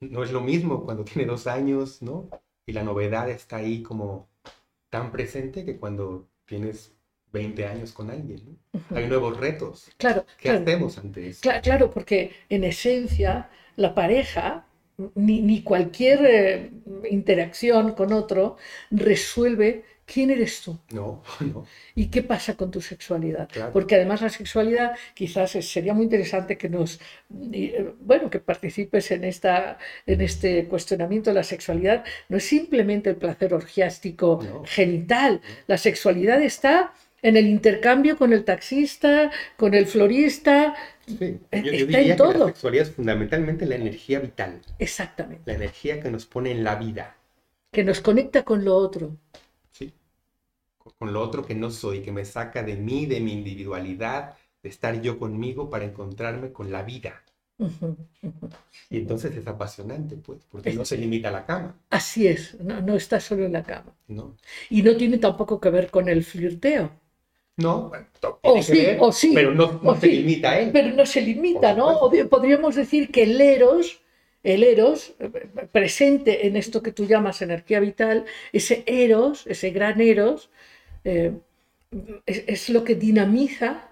[0.00, 2.28] no es lo mismo cuando tiene dos años, ¿no?
[2.66, 4.28] Y la novedad está ahí como
[4.90, 6.94] tan presente que cuando tienes
[7.32, 8.58] 20 años con alguien.
[8.72, 8.80] ¿no?
[8.96, 9.90] Hay nuevos retos.
[9.98, 10.24] Claro.
[10.38, 11.50] ¿Qué hacemos ante eso?
[11.62, 14.66] Claro, porque en esencia la pareja,
[15.16, 16.70] ni, ni cualquier eh,
[17.10, 18.56] interacción con otro
[18.90, 20.78] resuelve ¿Quién eres tú?
[20.92, 21.66] No, no.
[21.94, 23.48] ¿Y qué pasa con tu sexualidad?
[23.72, 27.00] Porque además la sexualidad quizás sería muy interesante que nos,
[27.52, 32.04] eh, bueno, que participes en, esta, en este cuestionamiento la sexualidad.
[32.28, 35.40] No es simplemente el placer orgiástico genital.
[35.66, 40.74] La sexualidad está en el intercambio con el taxista, con el florista.
[41.06, 41.40] Sí.
[41.50, 42.32] Yo, está en todo.
[42.32, 44.60] Que la sexualidad es fundamentalmente la energía vital.
[44.78, 45.42] Exactamente.
[45.46, 47.16] La energía que nos pone en la vida.
[47.72, 49.16] Que nos conecta con lo otro.
[50.84, 50.90] Sí.
[50.98, 54.68] con lo otro que no soy, que me saca de mí, de mi individualidad, de
[54.68, 57.22] estar yo conmigo para encontrarme con la vida.
[58.90, 61.76] Y entonces es apasionante, pues, porque no se limita a la cama.
[61.90, 63.94] Así es, no, no está solo en la cama.
[64.08, 64.36] No.
[64.70, 66.90] Y no tiene tampoco que ver con el flirteo.
[67.56, 67.92] No,
[68.42, 70.70] o sí, o sí, pero no, se limita a él.
[70.72, 72.00] Pero no se limita, ¿no?
[72.28, 74.00] Podríamos decir que el eros,
[74.42, 75.14] el eros,
[75.70, 80.50] presente en esto que tú llamas energía vital, ese eros, ese gran eros,
[81.04, 81.32] eh,
[82.26, 83.88] es, lo que dinamiza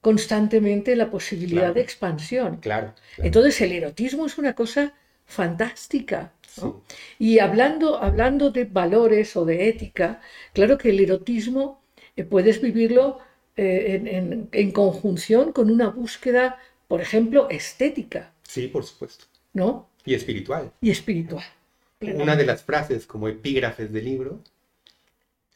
[0.00, 2.58] constantemente la posibilidad de expansión.
[2.58, 4.94] Claro, Entonces el erotismo es una cosa
[5.24, 6.32] fantástica.
[7.18, 10.20] Y hablando, hablando de valores o de ética,
[10.52, 11.82] claro que el erotismo
[12.16, 13.18] eh, puedes vivirlo
[13.56, 18.32] eh, en, conjunción con una búsqueda, por ejemplo, estética.
[18.42, 19.26] Sí, por supuesto.
[19.52, 19.88] ¿No?
[20.04, 20.72] Y espiritual.
[20.80, 21.44] Y espiritual.
[22.00, 24.40] Una de las frases como epígrafes del libro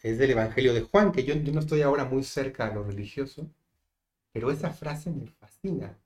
[0.02, 3.46] es del Evangelio de Juan, que yo, no estoy ahora muy cerca a lo religioso,
[4.32, 5.96] pero esa frase me fascina.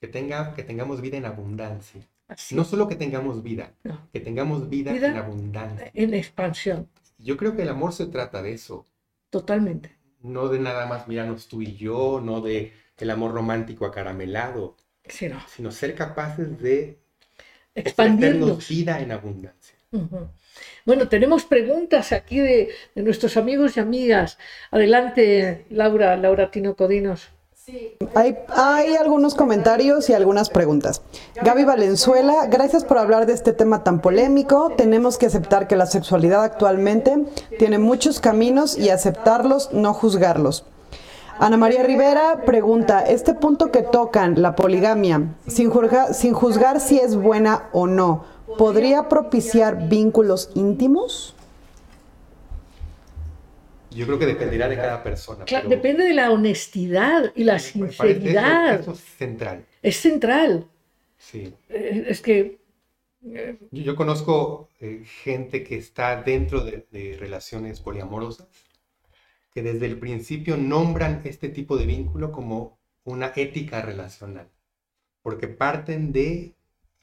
[0.00, 2.02] Que, tenga, que tengamos vida en abundancia.
[2.50, 3.72] No solo que tengamos vida,
[4.12, 5.90] que tengamos vida, vida, en abundancia.
[5.94, 6.88] En expansión.
[7.18, 8.86] Yo creo que el amor se trata de eso.
[9.30, 9.96] Totalmente.
[10.20, 14.76] No de nada más mirarnos tú y yo, no de el amor romántico acaramelado,
[15.48, 16.98] sino ser capaces de
[17.74, 19.76] expandirnos vida en abundancia.
[20.84, 24.38] Bueno, tenemos preguntas aquí de, nuestros amigos y amigas.
[24.70, 27.28] Adelante, Laura, Laura Tino Codinos.
[27.54, 27.96] Sí.
[28.16, 31.02] Hay, hay, algunos comentarios y algunas preguntas.
[31.40, 34.72] Gaby Valenzuela, gracias por hablar de este tema tan polémico.
[34.76, 37.24] Tenemos que aceptar que la sexualidad actualmente
[37.60, 40.64] tiene muchos caminos y aceptarlos, no juzgarlos.
[41.38, 45.72] Ana María Rivera pregunta, este punto que tocan, la poligamia, sin
[46.12, 48.24] sin juzgar si es buena o no,
[48.56, 51.34] ¿podría propiciar vínculos íntimos?
[53.94, 55.44] Yo creo que dependerá de cada persona.
[55.68, 58.80] Depende de la honestidad y la sinceridad.
[58.80, 59.66] Eso, es central.
[59.82, 60.66] Es central.
[61.18, 61.54] Sí.
[61.68, 62.60] Eh, es que...
[63.24, 68.48] Eh, yo, conozco eh, gente que está dentro de, de, relaciones poliamorosas,
[69.54, 74.48] que desde el principio nombran este tipo de vínculo como una ética relacional,
[75.22, 76.54] porque parten de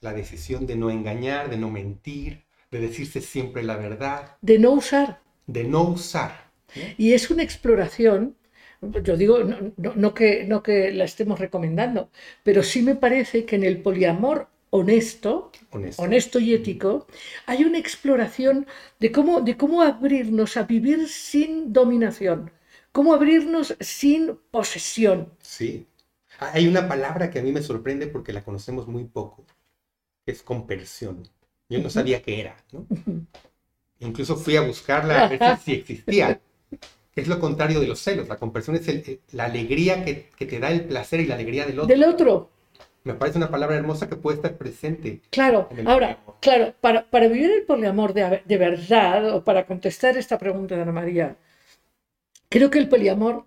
[0.01, 4.37] la decisión de no engañar, de no mentir, de decirse siempre la verdad.
[4.41, 5.21] De no usar.
[5.47, 6.51] De no usar.
[6.97, 8.35] Y es una exploración,
[9.03, 9.39] yo digo,
[9.77, 12.11] no, que, no que la estemos recomendando,
[12.43, 15.51] pero sí me parece que en el poliamor honesto,
[15.97, 17.07] honesto, y ético,
[17.47, 18.67] hay una exploración
[18.99, 22.51] de cómo, de cómo abrirnos a vivir sin dominación,
[22.91, 25.33] cómo abrirnos sin posesión.
[25.41, 25.87] Sí.
[26.39, 29.45] Hay una palabra que a mí me sorprende porque la conocemos muy poco,
[30.29, 31.27] es compersión.
[31.69, 32.85] Yo no sabía qué era, ¿no?
[33.99, 36.39] Incluso fui a buscarla a ver si existía.
[37.15, 38.27] Es lo contrario de los celos.
[38.29, 38.87] La compersión es
[39.33, 41.87] la alegría que, te da el placer y la alegría del otro.
[41.87, 42.49] Del otro.
[43.03, 45.21] Me parece una palabra hermosa que puede estar presente.
[45.29, 50.37] Claro, ahora, claro, para, para, vivir el poliamor de, de, verdad, o para contestar esta
[50.37, 51.37] pregunta de Ana María,
[52.49, 53.45] creo que el poliamor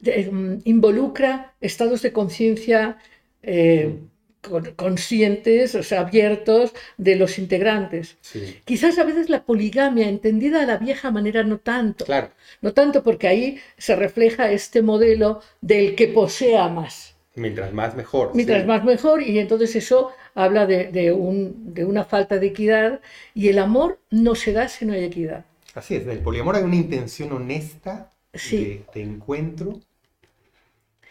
[0.00, 2.98] mm, involucra estados de conciencia
[3.42, 4.17] eh, mm
[4.76, 8.16] conscientes, o sea, abiertos de los integrantes.
[8.64, 12.04] Quizás a veces la poligamia, entendida a la vieja manera, no tanto.
[12.04, 12.30] Claro.
[12.60, 17.14] No tanto porque ahí se refleja este modelo del que posea más.
[17.34, 18.32] Mientras más mejor.
[18.34, 23.00] Mientras más mejor, y entonces eso habla de, un, de, una falta de equidad,
[23.34, 25.44] y el amor no se da si no hay equidad.
[25.74, 29.80] Así es, del poliamor hay una intención honesta de, de encuentro,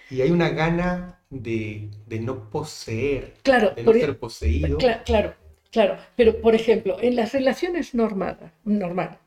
[0.09, 1.89] y hay una gana de,
[2.21, 4.77] no poseer, claro, de no ser poseído.
[4.77, 5.33] claro,
[5.71, 5.97] claro.
[6.15, 9.19] Pero, por ejemplo, en las relaciones normales, normal,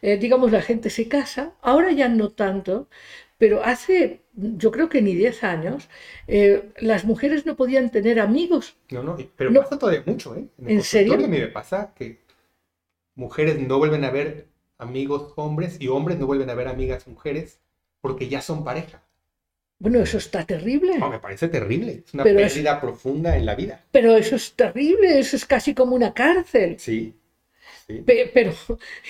[0.00, 2.88] eh, digamos, la gente se casa, ahora ya no tanto,
[3.38, 5.88] pero hace, yo creo que ni 10 años,
[6.28, 8.76] eh, las mujeres no podían tener amigos.
[8.90, 10.46] No, no, pero pasa todavía mucho, ¿eh?
[10.58, 11.14] En, ¿En serio?
[11.14, 12.20] A mí me pasa que
[13.14, 14.48] mujeres no vuelven a ver
[14.78, 17.60] amigos hombres y hombres no vuelven a ver amigas mujeres
[18.00, 19.02] porque ya son pareja.
[19.82, 20.96] Bueno, eso está terrible.
[20.96, 22.04] No, me parece terrible.
[22.06, 23.84] Es una pérdida profunda en la vida.
[23.90, 26.76] Pero eso es terrible, eso es casi como una cárcel.
[26.78, 27.12] Sí.
[28.06, 28.54] Pero,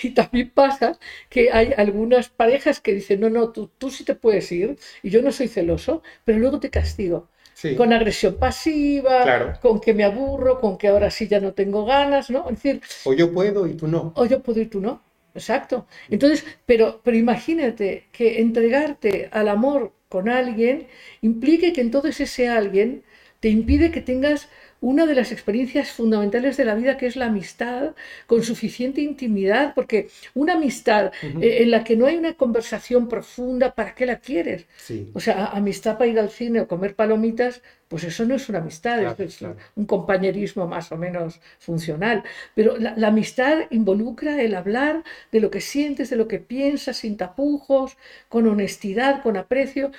[0.01, 0.97] y también pasa
[1.29, 5.11] que hay algunas parejas que dicen, no, no, tú, tú sí te puedes ir y
[5.11, 7.29] yo no soy celoso, pero luego te castigo.
[7.53, 7.75] Sí.
[7.75, 12.31] Con agresión pasiva, con que me aburro, con que ahora sí ya no tengo ganas,
[12.31, 12.49] ¿no?
[12.49, 14.11] Es decir, o yo puedo y tú no.
[14.15, 15.03] O yo puedo y tú no.
[15.35, 15.85] Exacto.
[16.09, 20.85] Entonces, pero, pero imagínate que entregarte al amor con alguien
[21.21, 23.01] implique que entonces ese alguien
[23.39, 24.47] te impide que tengas
[24.91, 27.95] una de las experiencias fundamentales de la vida, que es la amistad,
[28.27, 33.73] con suficiente intimidad, porque una amistad eh, en la que no hay una conversación profunda,
[33.75, 34.65] ¿para qué la quieres?
[34.75, 35.09] Sí.
[35.13, 38.59] O sea, amistad para ir al cine o comer palomitas, pues eso no es una
[38.59, 39.55] amistad, Claro, es claro.
[39.75, 42.23] un compañerismo más o menos funcional.
[42.55, 46.97] Pero la, la amistad involucra el hablar de lo que sientes, de lo que piensas,
[46.97, 47.97] sin tapujos,
[48.29, 49.91] con honestidad, con aprecio.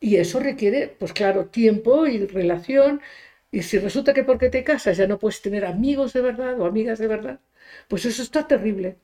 [0.00, 3.00] Y eso requiere, pues claro, tiempo y relación.
[3.52, 6.66] Y si resulta que porque te casas ya no puedes tener amigos de verdad o
[6.66, 7.40] amigas de verdad,
[7.88, 8.98] pues eso está terrible.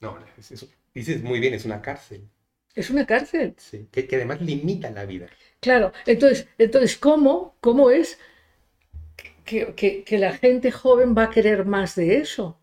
[0.00, 2.28] No, es- es- dices muy bien, es una cárcel.
[2.74, 3.54] Es una cárcel.
[3.58, 3.88] Sí.
[3.90, 5.28] Que, que además limita la vida.
[5.60, 8.18] Claro, entonces, entonces ¿cómo, cómo es
[9.44, 12.58] que, que- que la gente joven va a querer más de eso?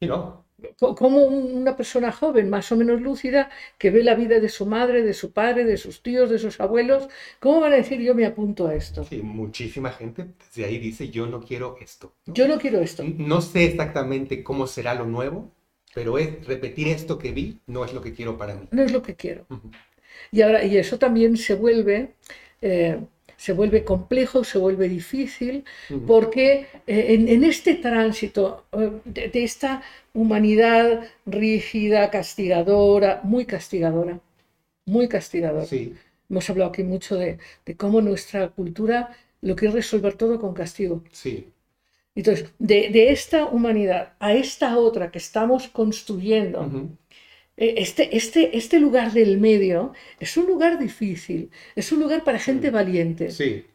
[0.00, 0.44] Y no,
[0.78, 4.66] Co- ¿Cómo una persona joven, más o menos lúcida, que ve la vida de su
[4.66, 7.08] madre, de su padre, de sus tíos, de sus abuelos,
[7.40, 9.02] cómo van a decir yo me apunto a esto?
[9.08, 12.14] sí, muchísima gente desde ahí dice, yo no quiero esto.
[12.26, 13.02] Yo no quiero esto.
[13.04, 15.52] No sé exactamente cómo será lo nuevo,
[15.94, 18.68] pero es repetir esto que vi no es lo que quiero para mí.
[18.70, 19.46] No es lo que quiero.
[20.30, 22.14] Y ahora, y eso también se vuelve,
[22.62, 23.00] eh,
[23.38, 25.64] se vuelve complejo, se vuelve difícil,
[26.06, 26.48] porque
[26.86, 29.82] eh, en, en este tránsito eh, de, de esta
[30.14, 34.20] humanidad rígida, castigadora, muy castigadora,
[34.86, 35.68] muy castigadora.
[35.68, 35.94] Sí,
[36.30, 38.98] Hemos hablado aquí mucho de, de cómo nuestra cultura
[39.42, 41.04] lo quiere resolver todo con castigo.
[41.12, 41.52] sí,
[42.14, 46.74] Entonces, de, de esta humanidad a esta otra que estamos construyendo,
[47.60, 52.70] Este, este, este lugar del medio es un lugar difícil, es un lugar para gente
[52.70, 53.66] valiente, sí,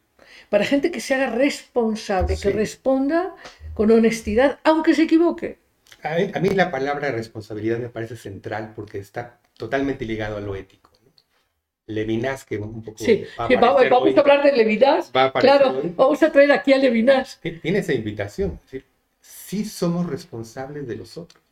[0.49, 2.49] para gente que se haga responsable, que Sí.
[2.51, 3.35] responda
[3.73, 5.57] con honestidad, aunque se equivoque.
[6.01, 10.41] A mí, a mí la palabra responsabilidad me parece central porque está totalmente ligado a
[10.41, 10.89] lo ético.
[11.03, 11.11] ¿no?
[11.87, 15.11] Levinas, que un poco Sí, va a que va- vamos hoy, a hablar de Levinas.
[15.13, 17.37] va a Claro, hoy, vamos a traer aquí a Levinas.
[17.41, 18.59] ti- tiene esa invitación.
[18.63, 18.85] Es decir,
[19.19, 21.42] sí somos responsables de los otros.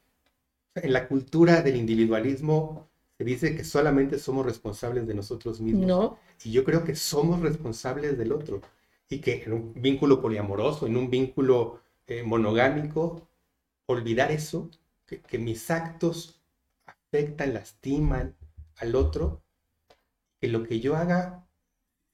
[0.76, 5.88] En la cultura del individualismo se dice que solamente somos responsables de nosotros mismos.
[5.88, 8.62] No, Y yo creo que somos responsables del otro.
[9.10, 13.28] Y que en un vínculo poliamoroso, en un vínculo eh, monogámico,
[13.86, 14.70] olvidar eso,
[15.06, 16.42] que, que mis actos
[16.86, 18.36] afectan, lastiman
[18.78, 19.44] al otro,
[20.40, 21.46] que lo que yo haga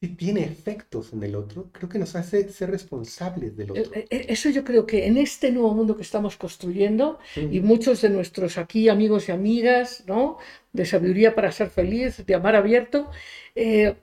[0.02, 3.92] sí tiene efectos en el otro, creo que nos hace ser responsables del otro.
[3.96, 8.02] Eh, eh, Eso yo creo que en este nuevo mundo que estamos construyendo, y muchos
[8.02, 10.38] de nuestros aquí amigos y amigas, ¿no?
[10.72, 13.10] De sabiduría para ser feliz, de amar abierto,
[13.56, 13.96] eh,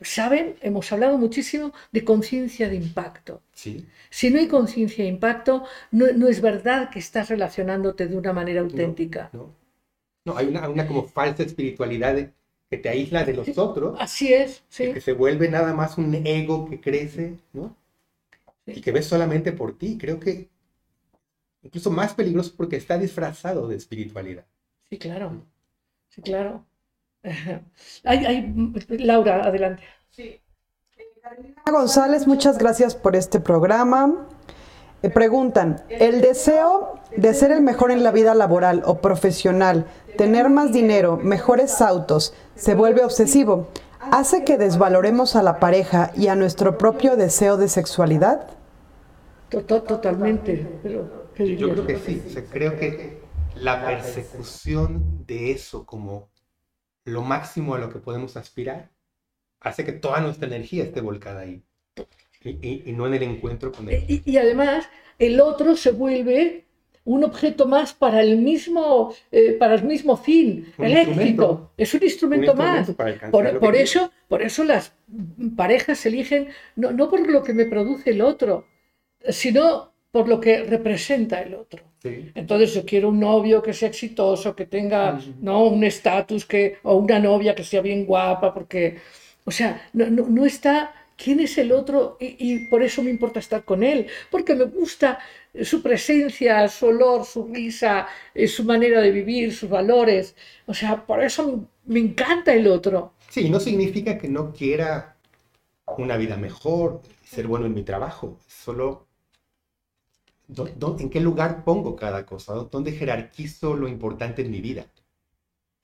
[0.00, 3.42] saben, hemos hablado muchísimo de conciencia de impacto.
[3.52, 8.16] Sí, Si no hay conciencia de impacto, no, no es verdad que estás relacionándote de
[8.16, 9.28] una manera auténtica.
[9.32, 9.54] ¿no?
[10.24, 12.30] No, hay una, una como falsa espiritualidad de-
[12.72, 13.98] que te aísla de los otros.
[14.00, 14.94] Así es, sí.
[14.94, 17.76] que se vuelve nada más un ego que crece, ¿no?
[18.64, 18.72] Sí.
[18.76, 19.98] Y que ves solamente por ti.
[20.00, 20.48] Creo que
[21.62, 24.46] incluso más peligroso porque está disfrazado de espiritualidad.
[24.88, 25.44] Sí, claro.
[26.08, 26.64] Sí, claro.
[28.04, 28.54] Ay, ay,
[29.00, 29.82] Laura, adelante.
[31.70, 34.28] González, muchas gracias por este programa.
[35.02, 39.86] Eh, preguntan, ¿el deseo de ser el mejor en la vida laboral o profesional,
[40.16, 43.68] tener más dinero, mejores autos, se vuelve obsesivo?
[44.00, 48.48] ¿Hace que desvaloremos a la pareja y a nuestro propio deseo de sexualidad?
[49.48, 50.66] To- to- Totalmente.
[50.82, 52.22] Pero, ¿qué Yo creo que sí.
[52.26, 53.20] O sea, creo que
[53.54, 56.30] la persecución de eso como
[57.04, 58.90] lo máximo a lo que podemos aspirar
[59.60, 61.64] hace que toda nuestra energía esté volcada ahí.
[62.44, 64.04] Y, y- y no en el encuentro con él.
[64.08, 64.88] Y, y además,
[65.18, 66.64] el otro se vuelve
[67.04, 71.10] un objeto más para el mismo, eh, para el mismo fin, Un el éxito.
[71.10, 71.70] instrumento.
[71.76, 72.78] Es un instrumento, Un más.
[72.88, 74.94] instrumento alcanzar Por, por eso, por eso las
[75.56, 78.66] parejas se eligen no, no por lo que me produce el otro,
[79.28, 81.82] sino por lo que representa el otro.
[82.02, 82.30] Sí.
[82.34, 85.64] Entonces yo quiero un novio que sea exitoso, que tenga ¿no?
[85.64, 88.98] un estatus, que, o una novia que sea bien guapa, porque,
[89.44, 93.40] o sea, no, no, no está quién es el otro y, por eso me importa
[93.40, 95.18] estar con él, porque me gusta
[95.62, 100.34] su presencia, su olor, su risa, eh, su manera de vivir, sus valores.
[100.66, 103.12] O sea, por eso me encanta el otro.
[103.28, 105.16] Sí, no significa que no quiera
[105.98, 108.38] una vida mejor, ser bueno en mi trabajo.
[108.48, 109.06] Solo
[110.46, 114.60] ¿dó- dó- en qué lugar pongo cada cosa, ¿Dó- dónde jerarquizo lo importante en mi
[114.60, 114.86] vida.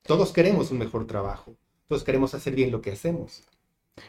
[0.02, 1.54] Todos queremos un mejor trabajo,
[1.86, 3.44] todos queremos hacer bien lo que hacemos.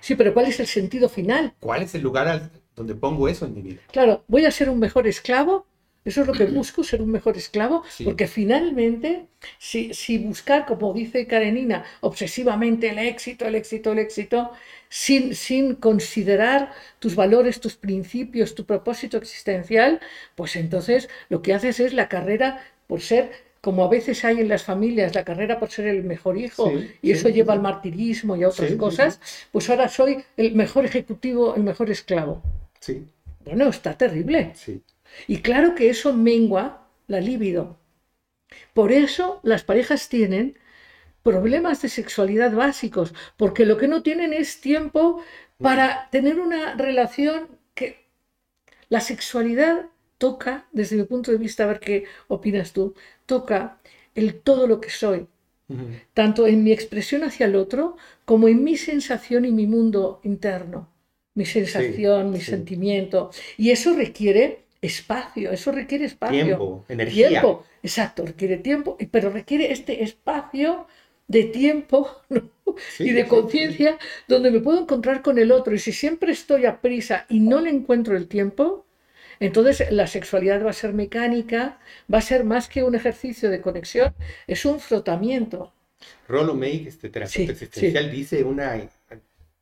[0.02, 1.54] Sí, pero ¿cuál es el sentido final?
[1.60, 3.82] ¿Cuál es el lugar al- donde pongo eso en mi vida?
[3.92, 5.66] Claro, voy a ser un mejor esclavo
[6.06, 8.06] Eso es lo que busco, ser un mejor esclavo, Sí.
[8.06, 9.28] porque finalmente,
[9.58, 14.52] si, si buscar, como dice Karenina, obsesivamente el éxito, el éxito, el éxito,
[14.88, 20.00] sin, sin considerar tus valores, tus principios, tu propósito existencial,
[20.36, 23.32] pues entonces lo que haces es la carrera por ser,
[23.62, 26.92] como a veces hay en las familias, la carrera por ser el mejor hijo, Sí,
[27.02, 27.58] y eso sí, lleva sí.
[27.58, 29.20] al martirismo y a otras cosas,
[29.52, 32.42] pues ahora soy el mejor ejecutivo, el mejor esclavo.
[32.82, 33.08] Sí,
[33.46, 34.54] Bueno, está terrible.
[34.54, 34.84] sí.
[35.28, 37.78] Y claro que eso mengua la libido.
[38.74, 40.58] Por eso las parejas tienen
[41.24, 45.24] problemas de sexualidad básicos, porque lo que no tienen es tiempo
[45.62, 48.08] para tener una relación que
[48.90, 49.88] la sexualidad
[50.18, 52.96] toca, desde mi punto de vista, a ver qué opinas tú,
[53.30, 53.78] toca
[54.16, 55.28] el todo lo que soy,
[56.16, 60.90] tanto en mi expresión hacia el otro como en mi sensación y mi mundo interno,
[61.36, 62.50] mi sensación, mi sí.
[62.56, 63.30] sentimiento.
[63.56, 66.44] Y eso requiere espacio, eso requiere espacio.
[66.44, 67.30] Tiempo, energía.
[67.30, 70.88] Tiempo, exacto, requiere tiempo, pero requiere este espacio
[71.28, 72.50] de tiempo ¿no?
[72.96, 75.76] Sí, y de conciencia donde me puedo encontrar con el otro.
[75.76, 78.86] Y si siempre estoy a prisa y no le encuentro el tiempo,
[79.40, 81.80] entonces la sexualidad va a ser mecánica,
[82.14, 84.14] va a ser más que un ejercicio de conexión,
[84.48, 85.74] es un frotamiento.
[86.30, 88.90] Rollo May, este terapeuta Sí, existencial, dice una,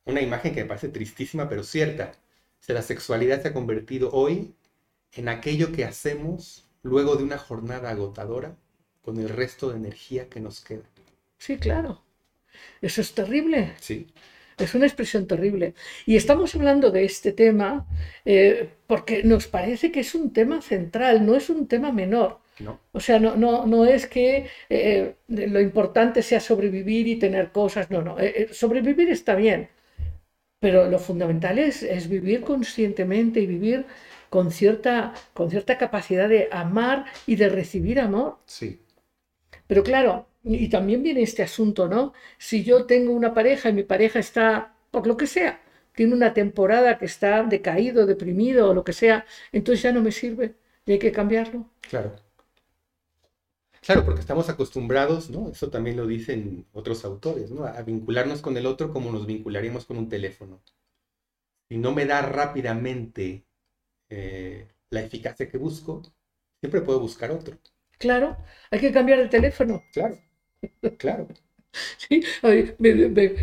[0.06, 2.12] una imagen que me parece tristísima, pero cierta.
[2.60, 4.54] O sea, la sexualidad se ha convertido hoy
[5.14, 8.58] en aquello que hacemos luego de una jornada agotadora
[9.04, 10.84] con el resto de energía que nos queda.
[11.40, 12.04] Sí, claro.
[12.82, 13.76] Eso es terrible.
[13.80, 14.08] Sí,
[14.58, 15.76] Es una expresión terrible.
[16.06, 17.86] Y estamos hablando de este tema
[18.26, 22.40] eh, porque nos parece que es un tema central, no es un tema menor.
[22.60, 22.80] ¿no?
[22.92, 27.92] O sea, no, no, no es que eh, lo importante sea sobrevivir y tener cosas,
[27.92, 28.20] no, no.
[28.20, 29.70] Eh, eh, sobrevivir está bien,
[30.60, 33.86] pero lo fundamental es, es vivir conscientemente y vivir
[34.30, 38.40] con cierta, con cierta capacidad de amar y de recibir amor.
[38.46, 38.82] Sí,
[39.68, 42.14] Pero claro, y también viene este asunto, ¿no?
[42.38, 45.62] Si yo tengo una pareja y mi pareja está, por lo que sea,
[45.96, 50.12] tiene una temporada que está decaído, deprimido o lo que sea, entonces ya no me
[50.12, 51.70] sirve y hay que cambiarlo.
[51.82, 52.16] claro.
[53.82, 55.50] Claro, porque estamos acostumbrados, ¿no?
[55.50, 57.66] Eso también lo dicen otros autores, ¿no?
[57.66, 60.62] A vincularnos con el otro como nos vincularíamos con un teléfono.
[61.70, 63.46] Si no me da rápidamente
[64.10, 66.02] eh, la eficacia que busco,
[66.62, 67.58] siempre puedo buscar otro.
[68.00, 68.38] Claro,
[68.72, 69.84] hay que cambiar de teléfono.
[69.92, 70.18] Claro,
[70.98, 71.28] claro.
[71.98, 73.36] Sí, Ay, me- me-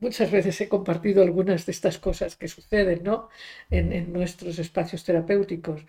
[0.00, 3.28] muchas veces he compartido algunas de estas cosas que suceden, ¿no?
[3.70, 5.82] En, en nuestros espacios terapéuticos,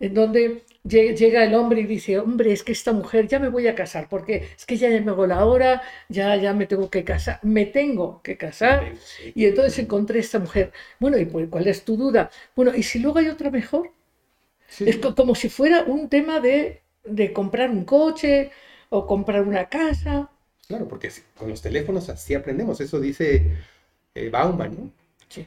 [0.00, 3.48] en donde lle- llega el hombre y dice, hombre, es que esta mujer ya me
[3.48, 7.04] voy a casar, porque es que ya llegó la hora, ya, ya me tengo que
[7.04, 8.94] casar, me tengo que casar.
[9.34, 10.72] Y entonces encontré esta mujer.
[11.00, 12.30] Bueno, ¿y pues, cuál es tu duda?
[12.56, 13.92] Bueno, ¿y si luego hay otra mejor?
[14.68, 18.50] Sí, Es co- como si fuera un tema de, de comprar un coche
[18.90, 20.30] o comprar una casa.
[20.68, 22.80] claro, porque con los teléfonos así aprendemos.
[22.80, 23.56] Eso dice
[24.14, 24.92] eh, Bauman, ¿no?
[25.28, 25.46] Sí.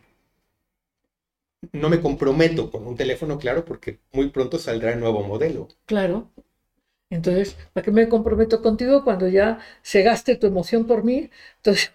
[1.73, 5.67] No me comprometo con un teléfono, claro, porque muy pronto saldrá el nuevo modelo.
[5.85, 6.29] Claro.
[7.09, 11.29] Entonces, ¿para qué me comprometo contigo cuando ya se gaste tu emoción por mí?
[11.57, 11.93] Entonces,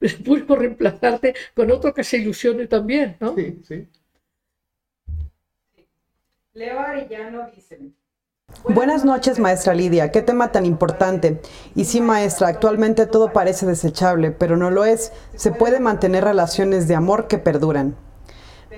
[0.24, 3.34] busco reemplazarte con otro que se ilusione también, ¿no?
[3.34, 3.88] Sí, sí.
[6.52, 7.78] Leo Arellano dice.
[8.64, 10.12] Buenas noches, maestra Lidia.
[10.12, 11.40] Qué tema tan importante.
[11.74, 15.10] Y sí, maestra, actualmente todo parece desechable, pero no lo es.
[15.34, 17.96] Se puede mantener relaciones de amor que perduran.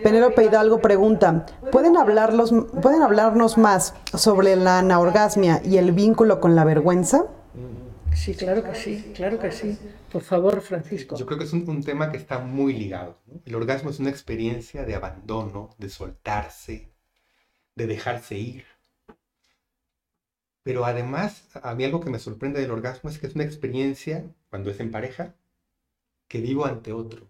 [0.03, 6.55] Penélope Hidalgo pregunta, ¿pueden, hablarlos, ¿pueden hablarnos más sobre la anaorgasmia y el vínculo con
[6.55, 7.27] la vergüenza?
[8.15, 9.77] Sí, claro que sí, claro que sí.
[10.13, 11.17] Por favor, Francisco.
[11.17, 13.19] Yo creo que es un, un tema que está muy ligado.
[13.27, 13.41] ¿no?
[13.45, 16.93] El orgasmo es una experiencia de abandono, de soltarse,
[17.75, 18.65] de dejarse ir.
[20.71, 24.25] Pero además, a mí algo que me sorprende del orgasmo es que es una experiencia,
[24.51, 25.35] cuando es en pareja,
[26.29, 27.29] que vivo ante otro.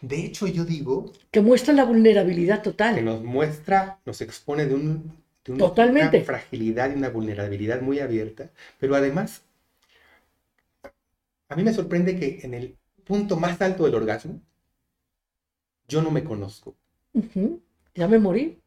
[0.00, 3.04] De hecho, yo digo Que muestra la vulnerabilidad que total.
[3.04, 5.12] nos muestra, nos expone de, un,
[5.44, 6.16] de una, Totalmente.
[6.16, 9.42] una fragilidad y una vulnerabilidad muy abierta, pero además,
[11.48, 14.42] a mí me sorprende que en el punto más alto del orgasmo,
[15.88, 16.76] yo no me conozco.
[17.94, 18.60] Ya me morí.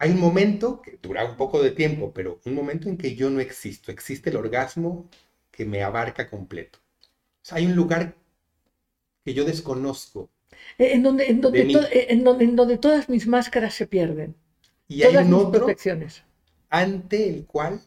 [0.00, 3.30] Hay un momento que dura un poco de tiempo, pero un momento en que yo
[3.30, 3.92] no existo.
[3.92, 5.08] Existe el orgasmo
[5.52, 6.80] que me abarca completo.
[6.80, 8.16] O sea, hay un lugar
[9.24, 10.28] que yo desconozco
[10.78, 11.74] Eh, En donde, en, donde De mí.
[11.74, 14.34] to- eh, en donde, en donde todas mis máscaras se pierden.
[14.88, 15.66] y hay un mis otro
[16.70, 17.80] ante el cual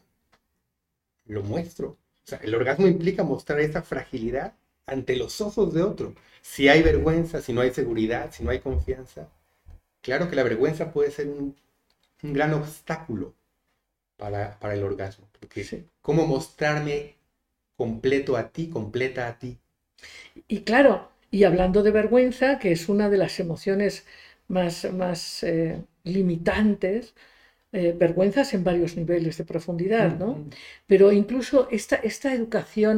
[1.26, 1.88] lo muestro.
[1.88, 4.54] O sea, el orgasmo implica mostrar esa fragilidad
[4.86, 6.14] ante los ojos de otro.
[6.42, 9.28] Si hay vergüenza, si no hay seguridad, si no hay confianza.
[10.02, 11.56] Claro que la vergüenza puede ser un,
[12.24, 13.36] un gran obstáculo
[14.18, 15.28] para, para el orgasmo.
[15.38, 15.84] Porque Sí.
[16.02, 17.16] cómo mostrarme
[17.76, 19.58] completo a ti, completa a ti.
[20.48, 24.06] Y claro, y hablando de vergüenza, que es una de las emociones
[24.48, 27.14] más, más eh, limitantes,
[27.74, 30.30] eh, vergüenzas en varios niveles de profundidad, ¿no?
[30.86, 32.96] Pero incluso esta, esta educación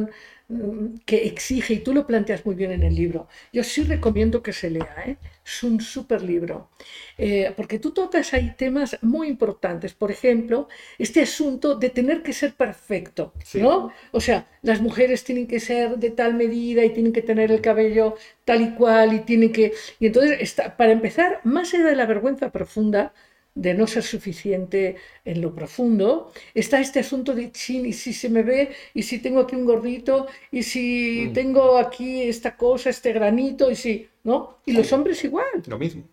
[0.49, 4.41] mm, que exige, y tú lo planteas muy bien en el libro, yo sí recomiendo
[4.43, 5.17] que se lea, ¿eh?
[5.45, 6.69] es un súper libro,
[7.17, 10.67] Eh, porque tú tocas ahí temas muy importantes, por ejemplo,
[10.99, 13.59] este asunto de tener que ser perfecto, Sí.
[13.61, 13.91] ¿no?
[14.11, 17.61] O sea, las mujeres tienen que ser de tal medida y tienen que tener el
[17.61, 18.15] cabello
[18.45, 19.73] tal y cual y tienen que...
[19.99, 23.13] Y entonces, está, para empezar, más allá de la vergüenza profunda,
[23.63, 24.95] de no ser suficiente
[25.25, 29.19] en lo profundo, está este asunto de chin, y si se me ve, y si
[29.19, 30.85] tengo aquí un gordito, y si
[31.29, 31.33] Mm.
[31.33, 33.93] tengo aquí esta cosa, este granito, y si,
[34.23, 34.57] ¿no?
[34.65, 36.03] Y los hombres igual, Lo mismo.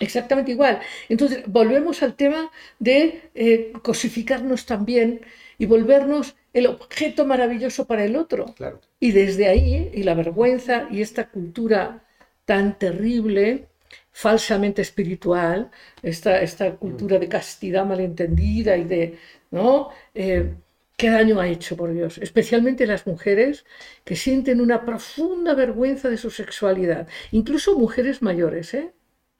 [0.00, 0.80] exactamente igual.
[1.08, 5.20] Entonces, volvemos al tema de eh, cosificarnos también
[5.58, 8.46] y volvernos el objeto maravilloso para el otro.
[8.56, 8.80] Claro.
[9.00, 12.04] Y desde ahí, y la vergüenza y esta cultura
[12.44, 13.68] tan terrible,
[14.12, 15.70] falsamente espiritual,
[16.02, 19.18] esta, esta cultura de castidad malentendida y de,
[19.50, 19.90] ¿no?
[20.14, 20.54] Eh,
[20.96, 22.18] ¿Qué daño ha hecho, por Dios?
[22.18, 23.64] Especialmente las mujeres
[24.04, 28.92] que sienten una profunda vergüenza de su sexualidad, incluso mujeres mayores, ¿eh?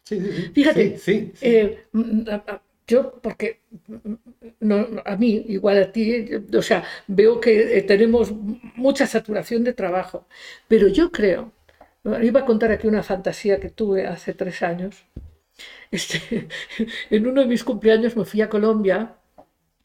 [0.05, 0.51] Sí, sí, sí.
[0.55, 1.33] Fíjate, Sí.
[1.41, 1.79] Eh,
[2.87, 3.61] yo, porque
[4.61, 8.33] no, a mí, igual a ti, yo- o sea, veo que eh, tenemos
[8.77, 10.27] mucha saturación de trabajo,
[10.69, 11.53] pero yo creo,
[12.05, 15.05] iba a contar aquí una fantasía que tuve hace tres años.
[15.91, 16.49] Este,
[17.11, 19.17] en uno de mis cumpleaños me fui a Colombia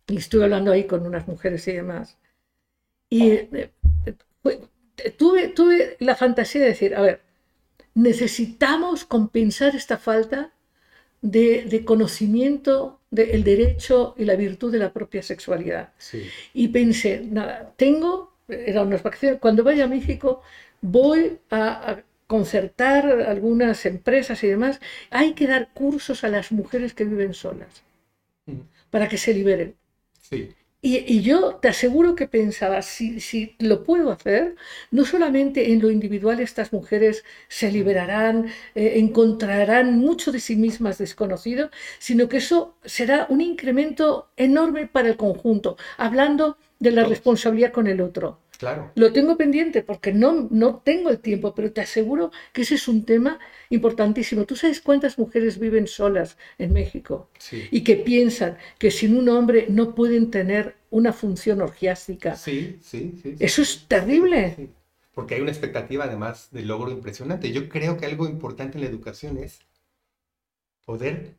[0.08, 2.18] y estuve hablando ahí con unas mujeres y demás.
[3.10, 3.72] Y eh,
[5.18, 7.22] tuve, tuve la fantasía de decir, a ver,
[7.94, 10.54] necesitamos compensar esta falta
[11.22, 15.94] de, de conocimiento del derecho y la virtud de la propia sexualidad.
[15.98, 16.28] Sí.
[16.54, 20.42] Y pensé, nada, tengo, eran unas vacaciones, cuando vaya a México
[20.82, 27.06] voy a concertar algunas empresas y demás, hay que dar cursos a las mujeres que
[27.06, 27.84] viven solas
[28.48, 28.62] Mm,
[28.92, 29.76] para que se liberen.
[30.20, 30.56] Sí.
[30.82, 34.56] Y, y yo te aseguro que pensaba, si, si lo puedo hacer,
[34.92, 41.00] no solamente en lo individual estas mujeres se liberarán, eh, encontrarán mucho de sí mismas
[41.00, 47.72] desconocido, sino que eso será un incremento enorme para el conjunto, hablando de la responsabilidad
[47.72, 48.40] con el otro.
[48.58, 48.92] Claro.
[48.96, 52.88] Lo tengo pendiente porque no, no tengo el tiempo, pero te aseguro que ese es
[52.88, 53.40] un tema
[53.70, 54.46] importantísimo.
[54.46, 57.30] ¿Tú sabes cuántas mujeres viven solas en México?
[57.38, 57.68] Sí.
[57.72, 62.36] y que piensan que sin un hombre no pueden tener una función orgiástica.
[62.36, 63.36] Sí, sí, sí.
[63.38, 63.38] sí.
[63.40, 64.56] Eso es terrible.
[64.56, 64.70] Sí,
[65.14, 67.52] Porque hay una expectativa además de logro impresionante.
[67.52, 69.60] Yo creo que algo importante en la educación es
[70.86, 71.36] poder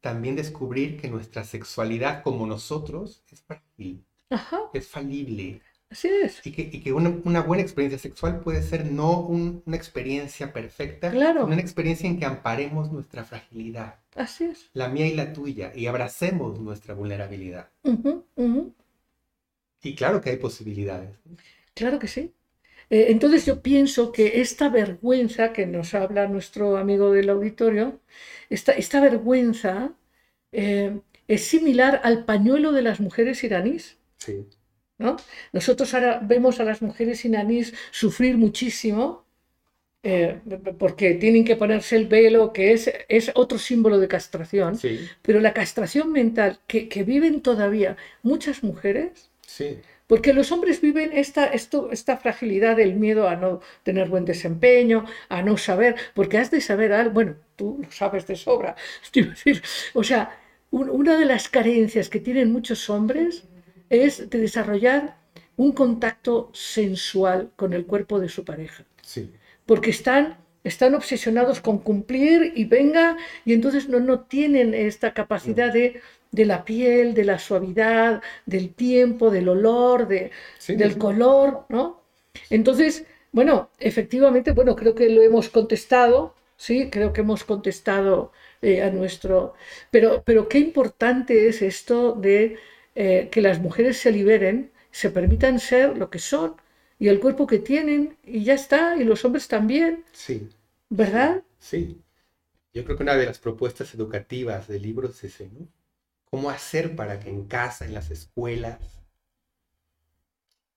[0.00, 5.62] también descubrir que nuestra sexualidad como nosotros es frágil, Ajá, es falible.
[5.94, 6.32] Así es.
[6.46, 10.52] Y que, y que una, una buena experiencia sexual puede ser no un- una experiencia
[10.52, 11.40] perfecta, Claro.
[11.42, 14.70] sino una experiencia en que amparemos nuestra fragilidad, Así es.
[14.74, 17.68] la mía y la tuya, y abracemos nuestra vulnerabilidad.
[19.82, 21.10] Y claro que hay posibilidades.
[21.74, 22.32] Claro que sí.
[22.90, 28.00] Eh, entonces yo pienso que esta vergüenza que nos habla nuestro amigo del auditorio,
[28.50, 29.92] esta, esta vergüenza
[30.52, 33.96] eh, es similar al pañuelo de las mujeres iraníes.
[34.18, 34.46] Sí.
[35.04, 35.16] ¿No?
[35.52, 39.24] Nosotros ahora vemos a las mujeres iraníes sufrir muchísimo
[40.02, 40.40] eh,
[40.78, 45.40] porque tienen que ponerse el velo, que es, es otro símbolo de castración, Sí, pero
[45.40, 51.46] la castración mental que, que viven todavía muchas mujeres, sí, porque los hombres viven esta,
[51.46, 56.50] esto, esta fragilidad del miedo a no tener buen desempeño, a no saber, porque has
[56.50, 58.76] de saber algo, bueno, tú lo sabes de sobra,
[59.14, 59.62] decir,
[59.94, 60.38] o sea,
[60.70, 63.44] un- una de las carencias que tienen muchos hombres
[63.90, 65.16] es de desarrollar
[65.56, 69.32] un contacto sensual con el cuerpo de su pareja, sí.
[69.66, 75.72] porque están, están obsesionados con cumplir y venga, y entonces no, no tienen esta capacidad
[75.72, 76.00] de,
[76.32, 80.98] de la piel, de la suavidad, del tiempo, del olor, de, Sí, del sí.
[80.98, 82.02] color, ¿no?
[82.50, 88.32] Entonces, bueno, efectivamente, bueno, creo que lo hemos contestado, sí, creo que hemos contestado
[88.62, 89.54] eh, a nuestro...
[89.90, 92.56] Pero, pero qué importante es esto de
[92.94, 96.56] eh, que las mujeres se liberen, se permitan ser lo que son
[96.98, 100.48] y el cuerpo que tienen y ya está, y los hombres también, Sí,
[100.90, 101.42] ¿verdad?
[101.58, 102.00] sí.
[102.74, 105.68] Yo creo que una de las propuestas educativas del libro es ese, ¿no?
[106.26, 108.80] ¿Cómo hacer para que en casa, en las escuelas,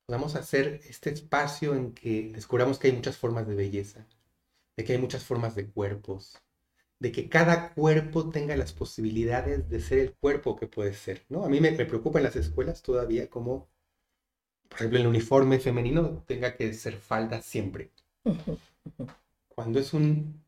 [0.05, 4.05] podamos hacer este espacio en que descubramos que hay muchas formas de belleza,
[4.77, 6.37] de que hay muchas formas de cuerpos,
[6.99, 11.45] de que cada cuerpo tenga las posibilidades de ser el cuerpo que puede ser, ¿no?
[11.45, 13.69] A mí me, me preocupa en las escuelas todavía como,
[14.69, 17.91] por ejemplo, el uniforme femenino tenga que ser falda siempre.
[19.49, 20.41] Cuando es un,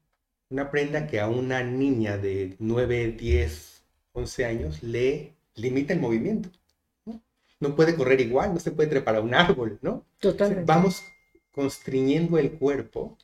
[0.50, 3.84] una prenda que a una niña de 9, 10,
[4.14, 6.50] 11 años le limita el movimiento.
[7.06, 7.22] ¿no?
[7.60, 10.06] No puede correr igual, no se puede trepar a un árbol, ¿no?
[10.20, 10.66] Totalmente.
[10.66, 11.04] Vamos
[11.52, 13.18] constriñendo el cuerpo.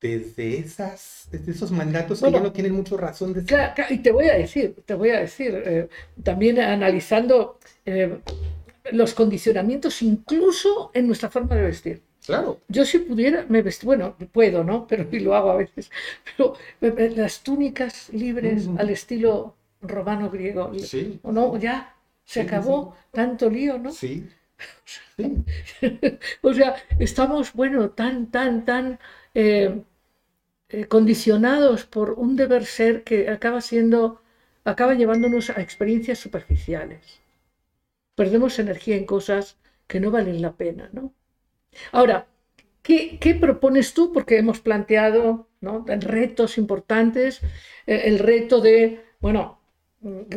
[0.00, 3.48] Desde, esas, desde esos mandatos Bueno, que ya no tienen mucho razón de ser.
[3.48, 5.88] Claro, claro, y te voy a decir, te voy a decir, eh,
[6.22, 8.18] también analizando eh,
[8.92, 12.02] los condicionamientos incluso en nuestra forma de vestir.
[12.24, 12.60] Claro.
[12.68, 14.86] Yo si pudiera, me vest- bueno, puedo, ¿no?
[14.86, 15.90] Pero y lo hago a veces.
[16.36, 21.20] Pero eh, las túnicas libres al estilo romano griego, Sí.
[21.22, 21.56] ¿o no?
[21.58, 21.94] Ya
[22.24, 23.90] se Sí, sí, acabó tanto lío, ¿no?
[23.92, 24.28] Sí.
[25.16, 25.44] Sí.
[26.42, 28.98] O sea, estamos, bueno, tan, tan, tan
[29.38, 29.82] eh,
[30.70, 34.22] eh, condicionados por un deber ser que acaba siendo,
[34.64, 37.20] acaba llevándonos a experiencias superficiales.
[38.14, 41.12] Perdemos energía en cosas que no valen la pena, ¿no?
[41.92, 42.28] Ahora,
[42.82, 44.10] ¿qué, qué propones tú?
[44.10, 45.84] Porque hemos planteado ¿no?
[45.86, 47.42] retos importantes,
[47.86, 49.60] eh, el reto de, bueno,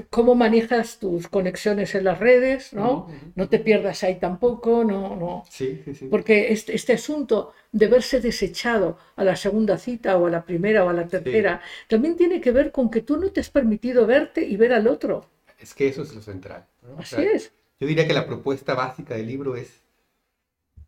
[0.10, 3.08] cómo manejas tus conexiones en las redes, ¿no?
[3.36, 5.44] No te pierdas ahí tampoco, no, no.
[5.50, 6.08] Sí, sí, sí.
[6.10, 10.84] Porque este, este asunto de verse desechado a la segunda cita o a la primera
[10.86, 14.06] o a la tercera, también tiene que ver con que tú no te has permitido
[14.06, 15.26] verte y ver al otro.
[15.60, 16.66] Es que eso es lo central.
[16.84, 16.96] ¿no?
[16.96, 17.52] O Así sea, es.
[17.80, 19.84] Yo diría que la propuesta básica del libro es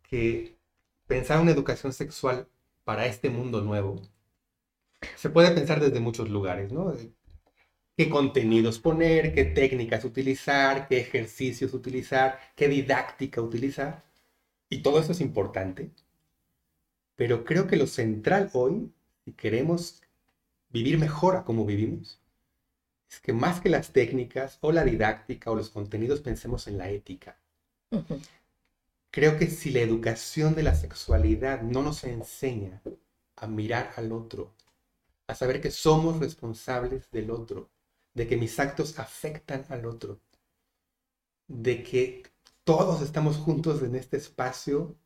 [0.08, 0.56] que
[1.06, 2.46] pensar una educación sexual
[2.84, 4.00] para este mundo nuevo
[5.16, 6.92] se puede pensar desde muchos lugares, ¿no?
[7.96, 9.34] ¿Qué contenidos poner?
[9.34, 10.88] ¿Qué técnicas utilizar?
[10.88, 12.38] ¿Qué ejercicios utilizar?
[12.56, 14.02] ¿Qué didáctica utilizar?
[14.70, 15.90] Y todo eso es importante.
[17.16, 18.90] Pero creo que lo central hoy,
[19.24, 20.02] si queremos
[20.70, 22.18] vivir mejor a como vivimos,
[23.10, 26.88] es que más que las técnicas o la didáctica o los contenidos pensemos en la
[26.88, 27.36] ética.
[29.10, 32.80] Creo que si la educación de la sexualidad no nos enseña
[33.36, 34.54] a mirar al otro,
[35.26, 37.68] a saber que somos responsables del otro,
[38.14, 40.20] de que mis actos afectan al otro,
[41.48, 42.22] de que
[42.64, 44.96] todos estamos juntos en este espacio.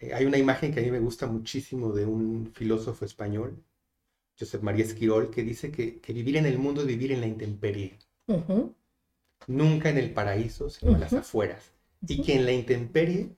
[0.00, 3.62] Eh, hay una imagen que a mí me gusta muchísimo de un filósofo español,
[4.38, 7.26] Josep María Esquirol, que dice que, que vivir en el mundo es vivir en la
[7.26, 7.98] intemperie,
[9.46, 11.72] nunca en el paraíso, sino en las afueras.
[12.06, 13.36] Y que en la intemperie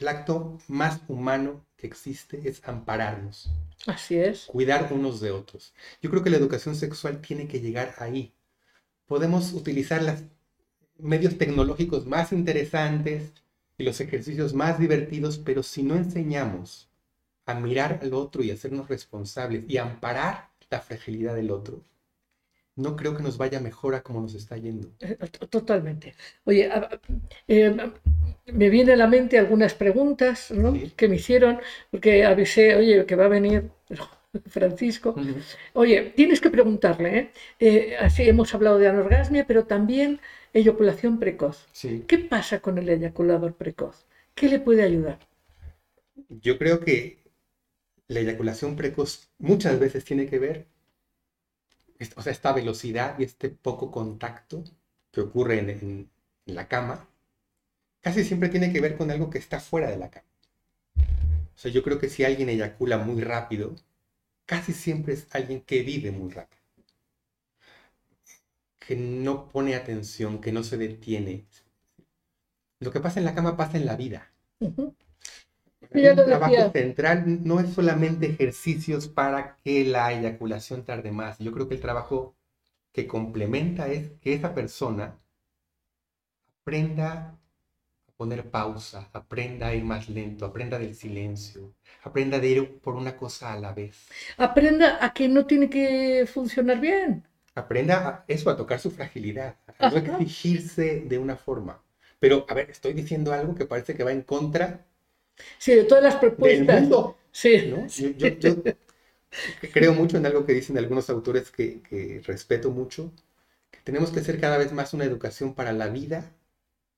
[0.00, 3.50] el acto más humano que existe es ampararnos,
[3.86, 4.46] Así es.
[4.46, 5.74] cuidar unos de otros.
[6.02, 8.34] Yo creo que la educación sexual tiene que llegar ahí.
[9.06, 10.22] Podemos utilizar los
[10.98, 13.32] medios tecnológicos más interesantes
[13.78, 16.88] y los ejercicios más divertidos, pero si no enseñamos
[17.46, 21.82] a mirar al otro y hacernos responsables y amparar la fragilidad del otro,
[22.76, 24.88] no creo que nos vaya mejor a como nos está yendo.
[25.00, 26.14] Eh, to- Totalmente.
[26.44, 26.68] Oye,
[27.46, 27.92] eh,
[28.46, 30.72] me viene a la mente algunas preguntas ¿no?
[30.74, 30.92] Sí.
[30.96, 33.70] que me hicieron, porque avisé, oye, que va a venir
[34.46, 35.14] Francisco.
[35.72, 37.30] Oye, tienes que preguntarle, ¿eh?
[37.60, 40.20] Eh, así hemos hablado de anorgasmia, pero también
[40.52, 41.66] eyaculación precoz.
[41.72, 42.04] Sí.
[42.06, 44.06] ¿Qué pasa con el eyaculador precoz?
[44.34, 45.18] ¿Qué le puede ayudar?
[46.28, 47.22] Yo creo que
[48.08, 50.68] la eyaculación precoz muchas veces tiene que ver,
[52.16, 54.62] o sea, esta velocidad y este poco contacto
[55.12, 56.10] que ocurre en, en-
[56.46, 57.08] en la cama,
[58.04, 60.26] casi siempre tiene que ver con algo que está fuera de la cama.
[60.98, 63.74] O sea, yo creo que si alguien eyacula muy rápido,
[64.44, 66.60] casi siempre es alguien que vive muy rápido,
[68.78, 71.46] que no pone atención, que no se detiene.
[72.78, 74.30] Lo que pasa en la cama pasa en la vida.
[74.60, 76.72] Lo un trabajo decía.
[76.72, 81.38] central no es solamente ejercicios para que la eyaculación tarde más.
[81.38, 82.34] Yo creo que el trabajo
[82.92, 85.18] que complementa es que esa persona
[86.60, 87.38] aprenda
[88.24, 93.16] poner pausa, aprenda a ir más lento, aprenda del silencio, aprenda de ir por una
[93.22, 93.96] cosa a la vez.
[94.48, 97.08] Aprenda a que no tiene que funcionar bien.
[97.62, 101.82] Aprenda a- eso, a tocar su fragilidad, a no exigirse de una forma.
[102.18, 104.84] Pero, a ver, estoy diciendo algo que parece que va en contra
[105.58, 106.80] Sí, de todas las del propuestas.
[106.80, 107.16] mundo.
[107.32, 107.64] Sí.
[107.68, 107.86] ¿no?
[107.86, 108.54] Yo, yo- yo
[109.72, 113.12] creo mucho en algo que dicen algunos autores que, que respeto mucho,
[113.70, 116.32] que tenemos que hacer cada vez más una educación para la vida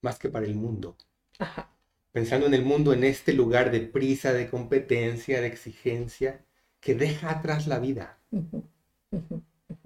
[0.02, 0.96] más que para el mundo.
[1.38, 1.70] Ajá.
[2.12, 6.44] Pensando en el mundo en este lugar de prisa, de competencia, de exigencia,
[6.80, 8.18] que deja atrás la vida.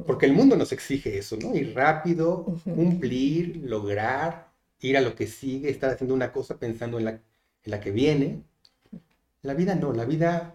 [0.07, 1.55] Porque el mundo nos exige eso, ¿no?
[1.55, 7.05] Ir rápido, cumplir, lograr, ir a lo que sigue, estar haciendo una cosa pensando en
[7.05, 7.21] la, en
[7.65, 8.43] la que viene.
[9.43, 10.55] La vida no, la vida,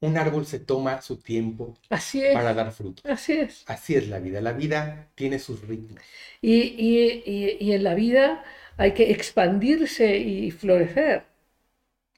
[0.00, 2.32] un árbol se toma su tiempo Así es.
[2.34, 3.02] para dar fruto.
[3.08, 3.64] Así es.
[3.66, 4.40] Así es la vida.
[4.40, 6.00] La vida tiene sus ritmos.
[6.40, 8.44] Y, y- y- y en la vida
[8.76, 11.24] hay que expandirse y florecer.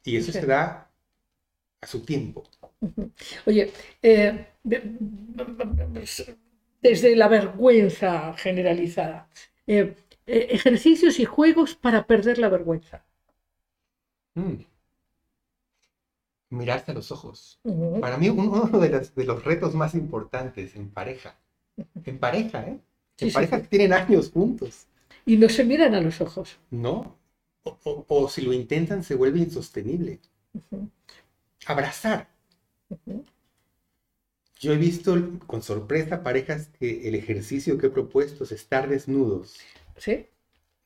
[0.04, 0.40] Y eso Sí.
[0.40, 0.90] se da
[1.80, 2.44] a su tiempo.
[3.46, 4.46] Oye, eh,
[6.82, 9.28] desde la vergüenza generalizada,
[9.66, 9.94] eh,
[10.26, 13.04] eh, ejercicios y juegos para perder la vergüenza.
[14.36, 14.64] Mm.
[16.50, 17.60] Mirarse a los ojos.
[18.00, 21.38] Para mí, uno de los, de los retos más importantes en pareja.
[22.04, 22.80] En pareja, ¿eh?
[23.20, 23.62] En sí, pareja sí.
[23.62, 24.87] que tienen años juntos.
[25.28, 26.58] Y no se miran a los ojos.
[26.70, 27.16] ¿No?
[27.64, 30.20] O, o- o si lo intentan, se vuelve insostenible.
[31.66, 32.26] Abrazar.
[34.60, 35.16] Yo he visto
[35.46, 39.56] con sorpresa parejas que el ejercicio que he propuesto es estar desnudos,
[39.96, 40.26] ¿Sí?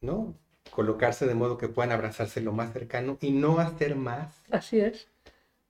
[0.00, 0.34] ¿no?
[0.70, 5.08] Colocarse de modo que puedan abrazarse lo más cercano y no hacer más Así es.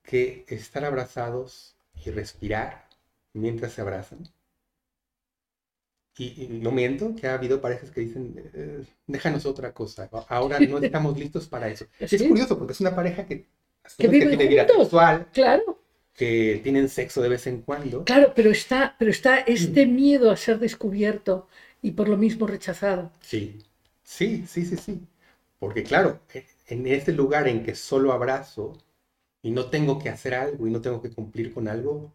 [0.02, 2.88] que estar abrazados y respirar
[3.34, 4.28] mientras se abrazan.
[6.18, 10.60] Y, y no miento que ha habido parejas que dicen, "Eh, déjanos otra cosa, ahora
[10.60, 11.86] no estamos listos para eso.
[12.00, 12.28] Y es Sí.
[12.28, 13.48] curioso porque es una pareja que,
[13.98, 15.78] Que viven tiene vida sexual, Claro,
[16.14, 18.04] que tienen sexo de vez en cuando.
[18.04, 21.48] claro, pero está, pero está este miedo a ser descubierto
[21.80, 23.10] y por lo mismo rechazado.
[23.20, 23.58] Sí,
[24.02, 25.00] sí, sí, sí, sí.
[25.58, 28.74] Porque claro, e- en ese lugar en que solo abrazo
[29.42, 32.12] y no tengo que hacer algo y no tengo que cumplir con algo,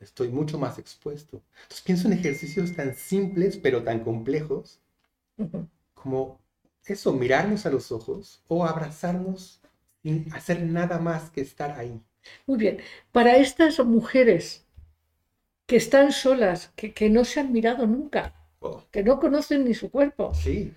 [0.00, 1.42] estoy mucho más expuesto.
[1.62, 4.80] Entonces pienso en ejercicios tan simples pero tan complejos
[5.94, 6.40] como
[6.84, 9.60] eso, mirarnos a los ojos o abrazarnos
[10.02, 12.02] sin hacer nada más que estar ahí.
[12.46, 12.80] Muy bien.
[13.12, 14.66] Para estas mujeres
[15.66, 18.22] que están solas, que, que no se han mirado nunca,
[18.62, 20.24] Oh, que no conocen ni su cuerpo.
[20.32, 20.74] sí.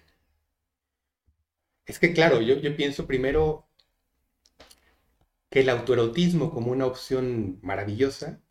[1.86, 3.70] Es que claro, yo, yo pienso primero
[5.50, 8.42] que el autoerotismo como una opción maravillosa,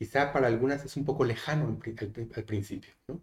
[0.00, 3.20] quizá para algunas es un poco lejano al, pri- al pri- al principio, ¿no?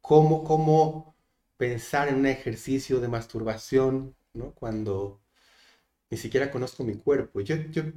[0.00, 1.14] ¿Cómo, cómo
[1.56, 4.52] pensar en un ejercicio de masturbación, ¿no?
[4.52, 5.20] Cuando
[6.10, 7.40] ni siquiera conozco mi cuerpo.
[7.42, 7.56] Yo,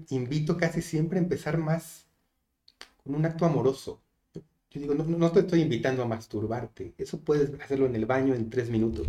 [0.09, 2.07] invito casi siempre a empezar más
[3.03, 4.01] con un acto amoroso.
[4.71, 6.93] Yo digo, no no te estoy invitando a masturbarte.
[6.97, 9.07] Eso puedes hacerlo en el baño en tres minutos.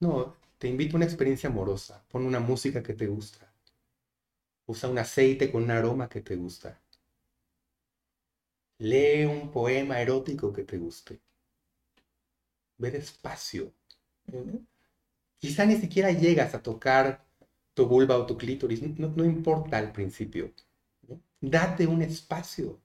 [0.00, 2.02] No, te invito a una experiencia amorosa.
[2.08, 3.52] Pon una música que te gusta.
[4.72, 6.78] Usa un aceite con un aroma que te gusta.
[8.78, 11.20] Lee un poema erótico que te guste.
[12.78, 13.72] Ve despacio.
[15.38, 17.24] Quizá ni siquiera llegas a tocar
[17.74, 18.82] tu vulva o tu clítoris.
[18.98, 20.52] No, no importa al principio.
[21.08, 21.20] ¿no?
[21.40, 22.78] Date un espacio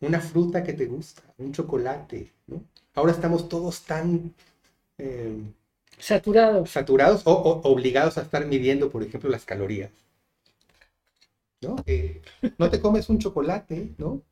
[0.00, 2.62] una fruta que te gusta, un chocolate, ¿no?
[2.94, 4.34] Ahora estamos todos tan
[4.98, 5.36] eh,
[5.98, 6.70] Saturados.
[6.70, 9.90] saturados o, o obligados a estar midiendo, por ejemplo, las calorías.
[11.60, 11.76] ¿No?
[11.84, 12.22] Que
[12.58, 14.22] no te comes un chocolate, ¿no?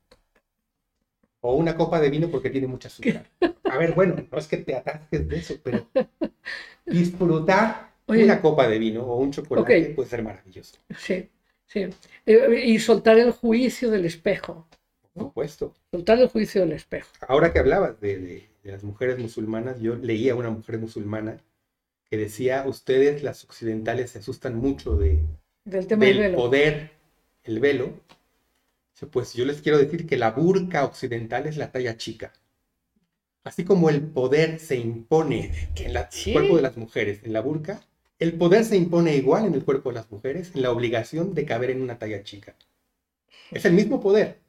[1.47, 3.25] O una copa de vino porque tiene mucha azúcar.
[3.63, 5.87] A ver, bueno, no es que te atasques de eso, pero
[6.85, 8.23] disfrutar Oye.
[8.23, 11.29] una copa de vino o un chocolate puede ser maravilloso, Sí,
[11.65, 11.87] sí.
[12.25, 14.67] Eh, Y soltar el juicio del espejo.
[15.13, 15.73] por supuesto.
[15.91, 17.09] Soltar el juicio del espejo.
[17.27, 21.37] Ahora que hablabas de, de- de las mujeres musulmanas, yo leía a una mujer musulmana
[22.09, 25.23] que decía, ustedes las occidentales se asustan mucho de,
[25.65, 26.91] Del tema del del poder,
[27.43, 27.89] el velo.
[29.11, 32.31] Pues yo les quiero decir que la burka occidental es la talla chica.
[33.43, 36.29] Así como el poder se impone en la- Sí.
[36.31, 37.81] el cuerpo de las mujeres, en la burka,
[38.19, 41.45] el poder se impone igual en el cuerpo de las mujeres, en la obligación de
[41.45, 42.55] caber en una talla chica.
[43.51, 44.39] Es el mismo poder,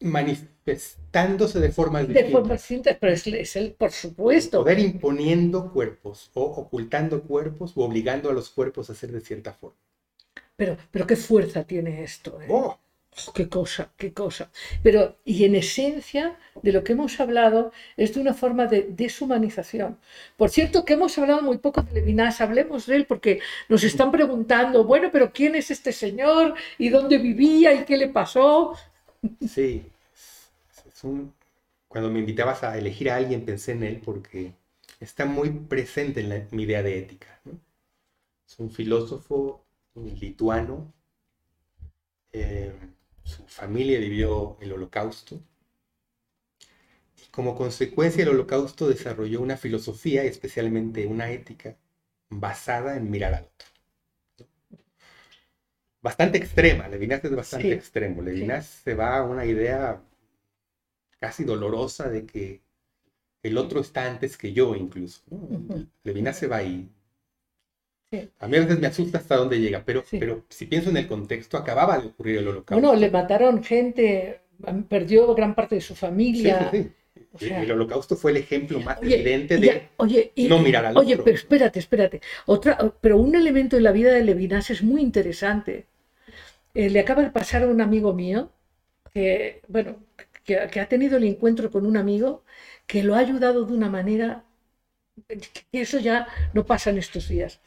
[0.00, 2.32] manifestándose de formas De distintas.
[2.32, 4.60] forma distinta, pero es, es el, por supuesto.
[4.62, 9.52] Poder imponiendo cuerpos o ocultando cuerpos o obligando a los cuerpos a ser de cierta
[9.52, 9.76] forma.
[10.56, 12.40] Pero, pero qué fuerza tiene esto.
[12.40, 12.46] ¿eh?
[12.48, 12.78] ¡Oh!
[13.34, 14.50] Qué cosa, qué cosa.
[14.82, 19.98] Pero, y en esencia, de lo que hemos hablado es de una forma de deshumanización.
[20.36, 24.10] Por cierto, que hemos hablado muy poco de Levinas, hablemos de él porque nos están
[24.12, 26.54] preguntando, bueno, pero ¿quién es este señor?
[26.78, 27.74] ¿Y dónde vivía?
[27.74, 28.74] ¿Y qué le pasó?
[29.40, 29.92] Sí,
[31.02, 31.32] un-
[31.88, 34.54] cuando me invitabas a elegir a alguien pensé en él porque
[35.00, 37.40] está muy presente en la- mi idea de ética.
[38.46, 40.92] Es un filósofo lituano,
[42.32, 42.72] eh,
[43.30, 45.40] su familia vivió el holocausto
[47.16, 51.76] y como consecuencia del holocausto desarrolló una filosofía, especialmente una ética,
[52.30, 53.68] basada en mirar al otro.
[54.38, 54.46] ¿no?
[56.02, 58.20] Bastante extrema, Levinas es bastante Sí, extremo.
[58.22, 60.02] Levinas se va a una idea
[61.20, 62.62] casi dolorosa de que
[63.42, 65.22] el otro está antes que yo incluso.
[66.04, 66.90] Levinas se va ahí.
[68.10, 68.28] Sí.
[68.40, 70.18] A mí a veces me asusta hasta dónde llega, pero, Sí.
[70.18, 72.74] pero si pienso en el contexto, acababa de ocurrir el holocausto.
[72.86, 74.40] Bueno, le mataron gente,
[74.88, 76.70] perdió gran parte de su familia.
[76.72, 76.90] sí, sí.
[77.32, 80.58] o sea- el holocausto fue el ejemplo más Oye, evidente de ya- oye, y- no
[80.58, 81.24] mirar al Oye, otro.
[81.24, 82.20] pero espérate, espérate.
[82.46, 85.86] Otra, pero un elemento de la vida de Levinas es muy interesante.
[86.74, 88.50] Eh, le acaba de pasar a un amigo mío
[89.14, 89.96] que, bueno,
[90.44, 92.42] que, que ha tenido el encuentro con un amigo
[92.88, 94.44] que lo ha ayudado de una manera
[95.28, 97.60] que eso ya no pasa en estos días.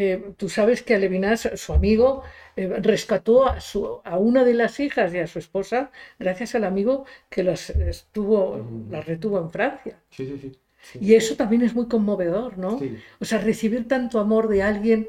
[0.00, 2.22] Eh, tú sabes que Levinas, su amigo,
[2.56, 6.64] eh, rescató a, su, a una de las hijas y a su esposa gracias al
[6.64, 8.90] amigo que las, estuvo, Mm.
[8.92, 9.96] las retuvo en Francia.
[10.10, 10.52] Sí, sí, sí.
[10.92, 10.98] sí.
[11.00, 12.78] Y eso también es muy conmovedor, ¿no?
[12.78, 12.98] Sí.
[13.20, 15.08] O sea, recibir tanto amor de alguien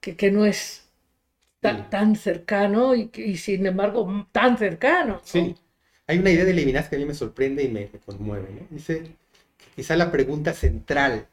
[0.00, 0.88] que, que no es
[1.60, 1.82] tan, Sí.
[1.90, 5.14] tan cercano y, sin embargo tan cercano.
[5.14, 5.20] ¿no?
[5.24, 5.54] Sí.
[6.06, 8.48] Hay una idea de Levinas que a mí me sorprende y me, me conmueve.
[8.52, 8.66] ¿no?
[8.70, 9.02] Dice
[9.58, 11.28] que quizá la pregunta central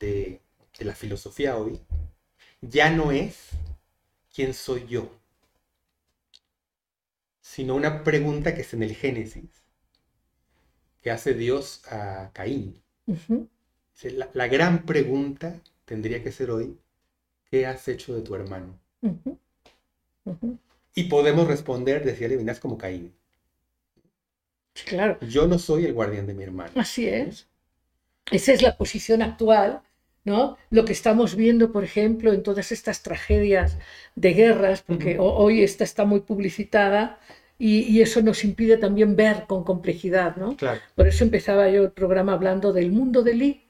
[0.00, 0.40] de,
[0.78, 1.80] de la filosofía hoy
[2.62, 3.50] ya no es
[4.34, 5.10] quién soy yo,
[7.42, 9.62] sino una pregunta que es en el Génesis,
[11.02, 12.82] que hace Dios a Caín.
[14.02, 16.76] La, la gran pregunta tendría que ser hoy,
[17.50, 18.78] ¿qué has hecho de tu hermano?
[20.94, 23.12] Y podemos responder, decía Levinas, como Caín.
[24.86, 26.72] Claro, Yo no soy el guardián de mi hermano.
[26.76, 27.48] así es.
[28.30, 29.82] Esa es la posición actual,
[30.24, 30.56] ¿no?
[30.70, 33.78] Lo que estamos viendo, por ejemplo, en todas estas tragedias
[34.14, 37.18] de guerras, porque hoy esta está muy publicitada
[37.58, 40.56] y, y eso nos impide también ver con complejidad, ¿no?
[40.56, 40.80] Claro.
[40.94, 43.66] Por eso empezaba yo el programa hablando del mundo de Lee,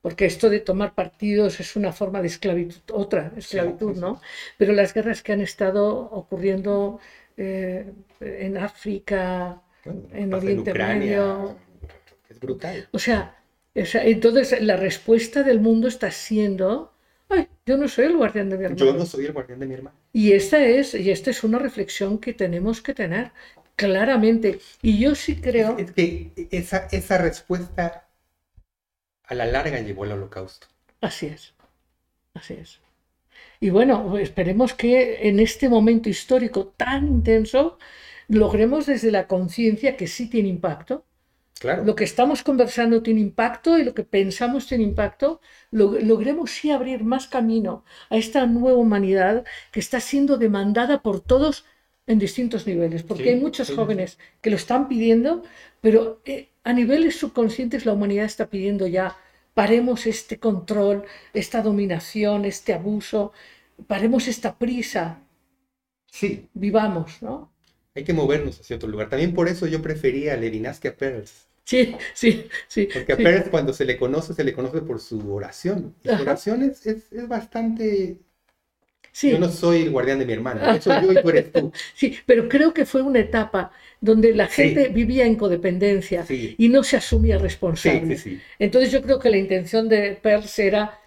[0.00, 4.00] porque esto de tomar partidos es una forma de esclavitud, otra esclavitud, sí.
[4.00, 4.20] ¿no?
[4.56, 7.00] Pero las guerras que han estado ocurriendo
[7.36, 9.62] eh, en África,
[10.12, 11.56] En Oriente Medio.
[12.28, 12.88] Es brutal.
[12.92, 13.37] o sea,
[13.94, 16.92] entonces la respuesta del mundo está siendo,
[17.28, 18.84] ay, yo no soy el guardián de mi hermano.
[18.84, 19.96] Yo no soy el guardián de mi hermano.
[20.12, 23.32] Y esta es, y esta es una reflexión que tenemos que tener
[23.76, 24.58] claramente.
[24.82, 28.08] Y yo sí creo, Es que esa, esa respuesta
[29.24, 30.66] a la larga llevó al holocausto.
[31.00, 31.54] Así es,
[32.34, 32.80] así es.
[33.60, 37.78] Y bueno, esperemos que en este momento histórico tan intenso
[38.28, 41.04] logremos desde la conciencia que sí tiene impacto.
[41.58, 41.82] Claro.
[41.86, 45.40] Lo que estamos conversando tiene impacto y lo que pensamos tiene impacto.
[45.70, 51.20] Lo- logremos sí abrir más camino a esta nueva humanidad que está siendo demandada por
[51.20, 51.64] todos
[52.06, 55.42] en distintos niveles, porque Sí, hay muchos sí, jóvenes que lo están pidiendo,
[55.80, 59.16] pero eh, a niveles subconscientes la humanidad está pidiendo ya
[59.54, 61.04] paremos este control,
[61.34, 63.32] esta dominación, este abuso,
[63.86, 65.20] paremos esta prisa,
[66.10, 67.50] Sí, vivamos, ¿no?
[67.94, 69.10] hay que movernos hacia otro lugar.
[69.10, 71.47] También por eso yo prefería a Levinas que a Peirce.
[71.70, 72.88] Sí, sí, sí.
[72.92, 73.22] Porque a sí.
[73.22, 75.94] Peirce cuando se le conoce, se le conoce por su oración.
[76.02, 78.18] Y su oración es, es, es bastante...
[79.12, 79.32] Sí.
[79.32, 80.60] Yo no soy el guardián de mi hermano.
[80.74, 81.72] Yo soy yo y tú eres tú.
[81.94, 84.62] Sí, pero creo que fue una etapa donde la Sí.
[84.64, 88.16] gente vivía en codependencia Sí, y no se asumía responsable.
[88.16, 88.42] sí, sí.
[88.58, 91.00] Entonces yo creo que la intención de Peirce era,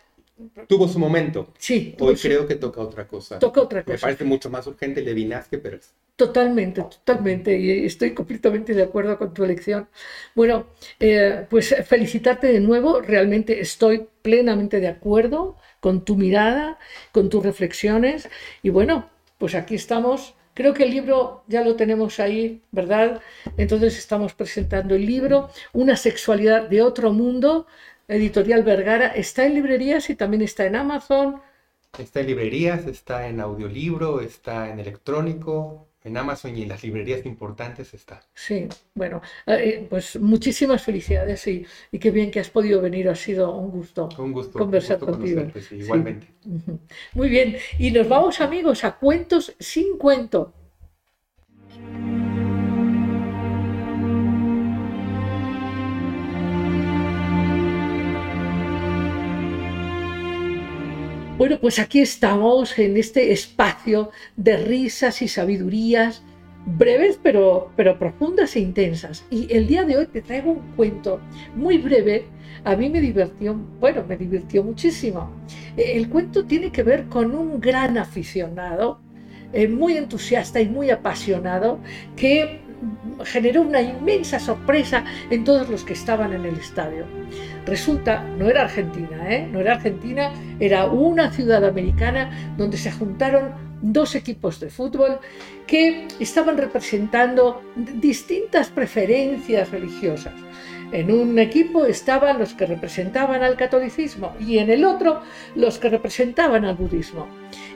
[0.68, 1.53] Tuvo su momento.
[1.57, 3.39] sí, Hoy creo que toca otra cosa.
[3.39, 4.07] toca otra Me cosa.
[4.07, 5.91] parece mucho más urgente Levinas que Peirce.
[6.16, 9.89] Totalmente, totalmente, y estoy completamente de acuerdo con tu elección.
[10.36, 10.68] Bueno,
[10.99, 16.78] eh, pues felicitarte de nuevo, realmente estoy plenamente de acuerdo con tu mirada,
[17.12, 18.30] con tus reflexiones,
[18.62, 19.09] y bueno,
[19.39, 20.36] pues aquí estamos.
[20.53, 23.22] Creo que el libro ya lo tenemos ahí, ¿verdad?
[23.57, 27.66] Entonces estamos presentando el libro, Una sexualidad de otro mundo,
[28.07, 31.41] editorial Vergara, está en librerías y también está en Amazon.
[31.97, 37.26] Está en librerías, está en audiolibro, está en electrónico, en Amazon y en las librerías
[37.26, 38.22] importantes está.
[38.34, 43.16] Sí, bueno, eh, pues muchísimas felicidades y, y qué bien que has podido venir, ha
[43.16, 44.10] sido un gusto.
[44.18, 45.41] Un gusto, Conversar un gusto contigo.
[45.62, 46.28] sí, igualmente.
[47.14, 50.54] Muy bien, y nos vamos amigos a cuentos sin cuento.
[61.52, 66.24] Bueno, pues aquí estamos en este espacio de risas y sabidurías,
[66.66, 69.26] breves pero, pero profundas e intensas.
[69.30, 71.20] Y el día de hoy te traigo un cuento
[71.54, 72.24] muy breve.
[72.64, 75.30] A mí me divirtió, bueno, me divirtió muchísimo.
[75.76, 79.02] Eh, El cuento tiene que ver con un gran aficionado,
[79.52, 81.80] eh, muy entusiasta y muy apasionado,
[82.16, 82.62] que
[83.26, 87.06] generó una inmensa sorpresa en todos los que estaban en el estadio.
[87.66, 89.47] Resulta, no era Argentina, ¿eh?
[89.51, 95.20] no era Argentina, era una ciudad americana donde se juntaron dos equipos de fútbol
[95.68, 100.34] que estaban representando distintas preferencias religiosas.
[100.91, 105.22] En un equipo estaban los que representaban al catolicismo y en el otro
[105.55, 107.28] los que representaban al budismo.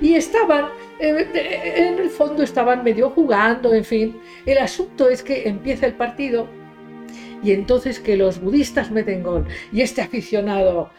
[0.02, 0.66] Y estaban,
[1.00, 4.18] eh, en el fondo estaban medio jugando, en fin.
[4.46, 6.48] El asunto es que empieza el partido
[7.46, 10.90] y entonces que los budistas meten gol y este aficionado...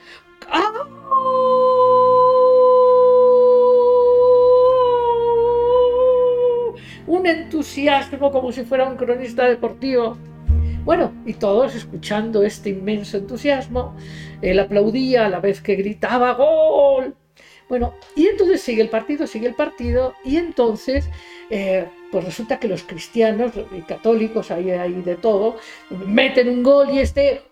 [7.08, 10.16] un entusiasmo como si fuera un cronista deportivo.
[10.84, 13.96] Bueno, y todos escuchando este inmenso entusiasmo,
[14.42, 17.14] él aplaudía a la vez que gritaba ¡Gol!
[17.68, 21.08] Bueno, y entonces sigue el partido, sigue el partido, y entonces,
[21.50, 25.56] eh, pues resulta que los cristianos y católicos, ahí hay, de todo,
[25.90, 27.42] meten un gol y este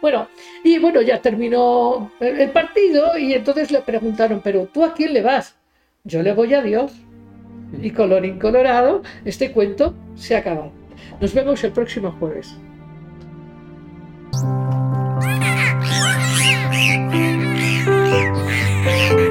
[0.00, 0.28] Bueno,
[0.62, 5.22] y bueno, ya terminó el partido y entonces le preguntaron, pero ¿tú a quién le
[5.22, 5.56] vas?
[6.04, 6.92] Yo le voy a Dios.
[7.80, 10.70] Y colorín colorado, este cuento se acaba.
[11.22, 12.54] Nos vemos el próximo jueves.